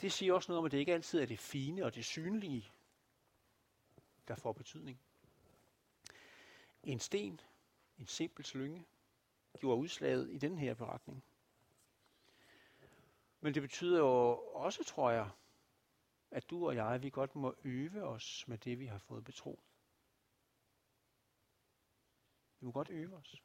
Det 0.00 0.12
siger 0.12 0.34
også 0.34 0.52
noget 0.52 0.58
om, 0.58 0.64
at 0.64 0.72
det 0.72 0.78
ikke 0.78 0.94
altid 0.94 1.20
er 1.20 1.26
det 1.26 1.38
fine 1.38 1.84
og 1.84 1.94
det 1.94 2.04
synlige, 2.04 2.70
der 4.28 4.34
får 4.34 4.52
betydning. 4.52 5.00
En 6.82 7.00
sten, 7.00 7.40
en 7.98 8.06
simpel 8.06 8.44
slynge, 8.44 8.86
gjorde 9.58 9.80
udslaget 9.80 10.30
i 10.30 10.38
den 10.38 10.58
her 10.58 10.74
beretning. 10.74 11.24
Men 13.40 13.54
det 13.54 13.62
betyder 13.62 13.98
jo 13.98 14.38
også, 14.38 14.84
tror 14.84 15.10
jeg, 15.10 15.30
at 16.34 16.50
du 16.50 16.66
og 16.66 16.74
jeg, 16.74 17.02
vi 17.02 17.10
godt 17.10 17.34
må 17.34 17.54
øve 17.64 18.02
os 18.02 18.48
med 18.48 18.58
det, 18.58 18.78
vi 18.78 18.86
har 18.86 18.98
fået 18.98 19.24
betroet. 19.24 19.64
Vi 22.60 22.66
må 22.66 22.72
godt 22.72 22.90
øve 22.90 23.16
os. 23.16 23.42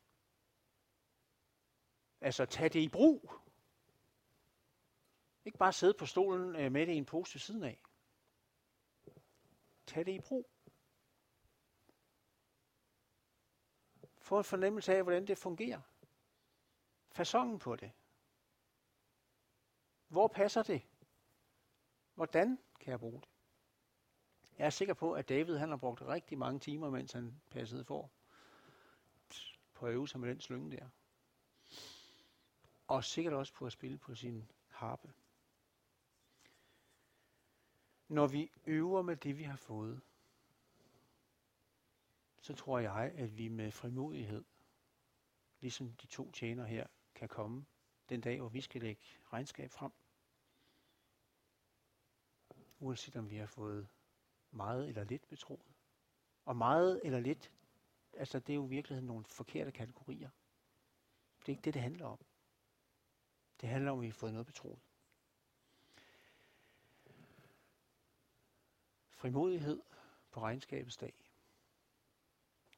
Altså, 2.21 2.45
tag 2.45 2.73
det 2.73 2.79
i 2.79 2.89
brug. 2.89 3.31
Ikke 5.45 5.57
bare 5.57 5.73
sidde 5.73 5.93
på 5.99 6.05
stolen 6.05 6.55
øh, 6.55 6.71
med 6.71 6.87
det 6.87 6.93
i 6.93 6.97
en 6.97 7.05
pose 7.05 7.35
ved 7.35 7.39
siden 7.39 7.63
af. 7.63 7.81
Tag 9.87 10.05
det 10.05 10.11
i 10.11 10.19
brug. 10.19 10.49
Få 14.21 14.37
en 14.37 14.43
fornemmelse 14.43 14.93
af, 14.93 15.03
hvordan 15.03 15.27
det 15.27 15.37
fungerer 15.37 15.81
fasongen 17.11 17.59
på 17.59 17.75
det. 17.75 17.91
Hvor 20.07 20.27
passer 20.27 20.63
det? 20.63 20.81
Hvordan 22.13 22.57
kan 22.89 22.91
jeg 22.91 22.99
bruge 22.99 23.21
det? 23.21 23.29
Jeg 24.57 24.65
er 24.65 24.69
sikker 24.69 24.93
på, 24.93 25.13
at 25.13 25.29
David 25.29 25.57
han 25.57 25.69
har 25.69 25.77
brugt 25.77 26.01
rigtig 26.01 26.37
mange 26.37 26.59
timer, 26.59 26.89
mens 26.89 27.11
han 27.11 27.41
passede 27.49 27.85
for 27.85 28.11
på 29.73 29.85
at 29.85 29.93
øve 29.93 30.07
sig 30.07 30.19
med 30.19 30.29
den 30.29 30.41
slynge 30.41 30.71
der. 30.71 30.89
Og 32.87 33.03
sikkert 33.03 33.33
også 33.33 33.53
på 33.53 33.65
at 33.65 33.71
spille 33.71 33.97
på 33.97 34.15
sin 34.15 34.51
harpe. 34.67 35.13
Når 38.07 38.27
vi 38.27 38.51
øver 38.65 39.01
med 39.01 39.15
det, 39.15 39.37
vi 39.37 39.43
har 39.43 39.57
fået, 39.57 40.01
så 42.41 42.55
tror 42.55 42.79
jeg, 42.79 43.11
at 43.15 43.37
vi 43.37 43.47
med 43.47 43.71
frimodighed, 43.71 44.43
ligesom 45.59 45.93
de 45.93 46.07
to 46.07 46.31
tjener 46.31 46.65
her, 46.65 46.87
kan 47.15 47.29
komme 47.29 47.65
den 48.09 48.21
dag, 48.21 48.39
hvor 48.39 48.49
vi 48.49 48.61
skal 48.61 48.81
lægge 48.81 49.01
regnskab 49.33 49.71
frem. 49.71 49.91
Uanset 52.79 53.15
om 53.15 53.29
vi 53.29 53.37
har 53.37 53.45
fået 53.45 53.87
meget 54.51 54.89
eller 54.89 55.03
lidt 55.03 55.27
betroet. 55.27 55.73
Og 56.45 56.55
meget 56.55 57.01
eller 57.03 57.19
lidt, 57.19 57.51
altså 58.13 58.39
det 58.39 58.53
er 58.53 58.55
jo 58.55 58.65
i 58.65 58.69
virkeligheden 58.69 59.07
nogle 59.07 59.25
forkerte 59.25 59.71
kategorier. 59.71 60.29
Det 61.39 61.45
er 61.45 61.49
ikke 61.49 61.61
det, 61.61 61.73
det 61.73 61.81
handler 61.81 62.05
om. 62.05 62.19
Det 63.61 63.69
handler 63.69 63.91
om, 63.91 63.97
at 63.97 64.01
vi 64.01 64.07
har 64.07 64.13
fået 64.13 64.33
noget 64.33 64.47
betroet. 64.47 64.79
Frimodighed 69.09 69.81
på 70.31 70.39
regnskabets 70.41 70.97
dag. 70.97 71.13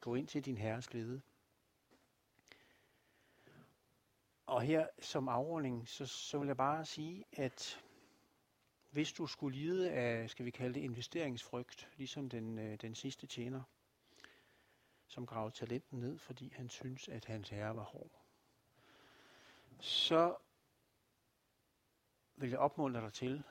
Gå 0.00 0.14
ind 0.14 0.28
til 0.28 0.44
din 0.44 0.58
herres 0.58 0.88
glæde. 0.88 1.22
Og 4.46 4.62
her 4.62 4.88
som 4.98 5.28
afrunding, 5.28 5.88
så, 5.88 6.06
så 6.06 6.38
vil 6.38 6.46
jeg 6.46 6.56
bare 6.56 6.84
sige, 6.84 7.24
at 7.32 7.84
hvis 8.92 9.12
du 9.12 9.26
skulle 9.26 9.58
lide 9.58 9.90
af, 9.90 10.30
skal 10.30 10.46
vi 10.46 10.50
kalde 10.50 10.74
det 10.74 10.80
investeringsfrygt, 10.80 11.88
ligesom 11.96 12.28
den, 12.28 12.58
øh, 12.58 12.78
den 12.80 12.94
sidste 12.94 13.26
tjener, 13.26 13.62
som 15.06 15.26
gravede 15.26 15.54
talenten 15.54 16.00
ned, 16.00 16.18
fordi 16.18 16.52
han 16.56 16.68
synes, 16.68 17.08
at 17.08 17.24
hans 17.24 17.48
herre 17.48 17.76
var 17.76 17.82
hård, 17.82 18.22
så 19.80 20.36
vil 22.36 22.50
jeg 22.50 22.58
opmuntre 22.58 23.00
dig 23.00 23.12
til 23.12 23.42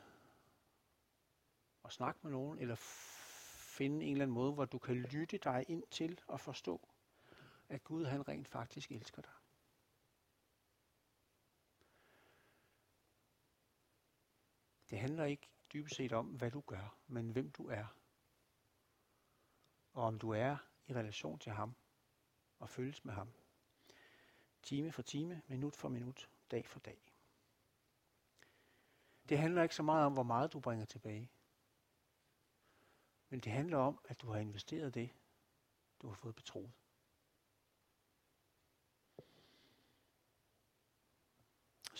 at 1.85 1.91
snakke 1.93 2.19
med 2.23 2.31
nogen, 2.31 2.59
eller 2.59 2.75
finde 3.77 4.05
en 4.05 4.11
eller 4.11 4.25
anden 4.25 4.33
måde, 4.33 4.53
hvor 4.53 4.65
du 4.65 4.77
kan 4.77 4.95
lytte 4.95 5.37
dig 5.37 5.65
ind 5.67 5.83
til 5.91 6.19
og 6.27 6.39
forstå, 6.39 6.89
at 7.69 7.83
Gud 7.83 8.05
han 8.05 8.27
rent 8.27 8.47
faktisk 8.47 8.91
elsker 8.91 9.21
dig. 9.21 9.40
Det 14.91 14.99
handler 14.99 15.25
ikke 15.25 15.49
dybest 15.73 15.95
set 15.95 16.13
om, 16.13 16.25
hvad 16.25 16.51
du 16.51 16.61
gør, 16.61 16.97
men 17.07 17.29
hvem 17.29 17.51
du 17.51 17.67
er. 17.67 17.85
Og 19.93 20.03
om 20.03 20.19
du 20.19 20.29
er 20.29 20.57
i 20.87 20.93
relation 20.93 21.39
til 21.39 21.51
ham 21.51 21.75
og 22.59 22.69
følges 22.69 23.05
med 23.05 23.13
ham. 23.13 23.33
Time 24.63 24.91
for 24.91 25.01
time, 25.01 25.41
minut 25.47 25.75
for 25.75 25.89
minut, 25.89 26.29
dag 26.51 26.67
for 26.67 26.79
dag. 26.79 27.13
Det 29.29 29.39
handler 29.39 29.63
ikke 29.63 29.75
så 29.75 29.83
meget 29.83 30.05
om, 30.05 30.13
hvor 30.13 30.23
meget 30.23 30.53
du 30.53 30.59
bringer 30.59 30.85
tilbage. 30.85 31.31
Men 33.29 33.39
det 33.39 33.51
handler 33.51 33.77
om, 33.77 33.99
at 34.05 34.21
du 34.21 34.31
har 34.31 34.39
investeret 34.39 34.93
det, 34.93 35.09
du 36.01 36.07
har 36.07 36.15
fået 36.15 36.35
betroet. 36.35 36.71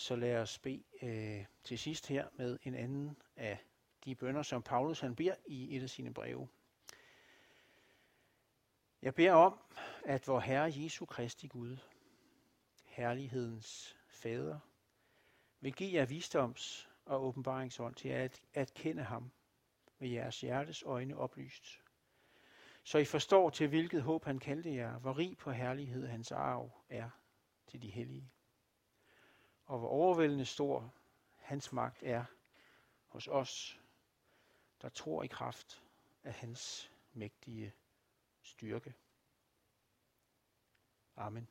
Så 0.02 0.16
lad 0.16 0.36
os 0.36 0.58
bede 0.58 0.82
øh, 1.02 1.44
til 1.64 1.78
sidst 1.78 2.06
her 2.06 2.28
med 2.32 2.58
en 2.62 2.74
anden 2.74 3.16
af 3.36 3.58
de 4.04 4.14
bønder, 4.14 4.42
som 4.42 4.62
Paulus 4.62 5.00
han 5.00 5.16
beder 5.16 5.34
i 5.46 5.76
et 5.76 5.82
af 5.82 5.90
sine 5.90 6.14
breve. 6.14 6.48
Jeg 9.02 9.14
beder 9.14 9.32
om, 9.32 9.58
at 10.04 10.28
vor 10.28 10.40
Herre 10.40 10.72
Jesu 10.76 11.06
Kristi 11.06 11.46
Gud, 11.46 11.76
herlighedens 12.84 13.96
fader, 14.08 14.58
vil 15.60 15.72
give 15.72 15.94
jer 15.94 16.06
visdoms- 16.06 16.88
og 17.04 17.24
åbenbaringsånd 17.24 17.94
til 17.94 18.08
at, 18.08 18.42
at 18.54 18.74
kende 18.74 19.02
ham 19.02 19.30
med 19.98 20.08
jeres 20.08 20.40
hjertes 20.40 20.82
øjne 20.82 21.16
oplyst. 21.16 21.80
Så 22.84 22.98
I 22.98 23.04
forstår 23.04 23.50
til 23.50 23.68
hvilket 23.68 24.02
håb 24.02 24.24
han 24.24 24.38
kaldte 24.38 24.74
jer, 24.74 24.98
hvor 24.98 25.18
rig 25.18 25.38
på 25.38 25.50
herlighed 25.50 26.06
hans 26.06 26.32
arv 26.32 26.70
er 26.88 27.10
til 27.66 27.82
de 27.82 27.90
hellige. 27.90 28.30
Og 29.66 29.78
hvor 29.78 29.88
overvældende 29.88 30.44
stor 30.44 30.92
hans 31.36 31.72
magt 31.72 32.02
er 32.02 32.24
hos 33.08 33.28
os, 33.28 33.80
der 34.82 34.88
tror 34.88 35.22
i 35.22 35.26
kraft 35.26 35.82
af 36.24 36.32
hans 36.32 36.92
mægtige 37.12 37.72
styrke. 38.42 38.94
Amen. 41.16 41.48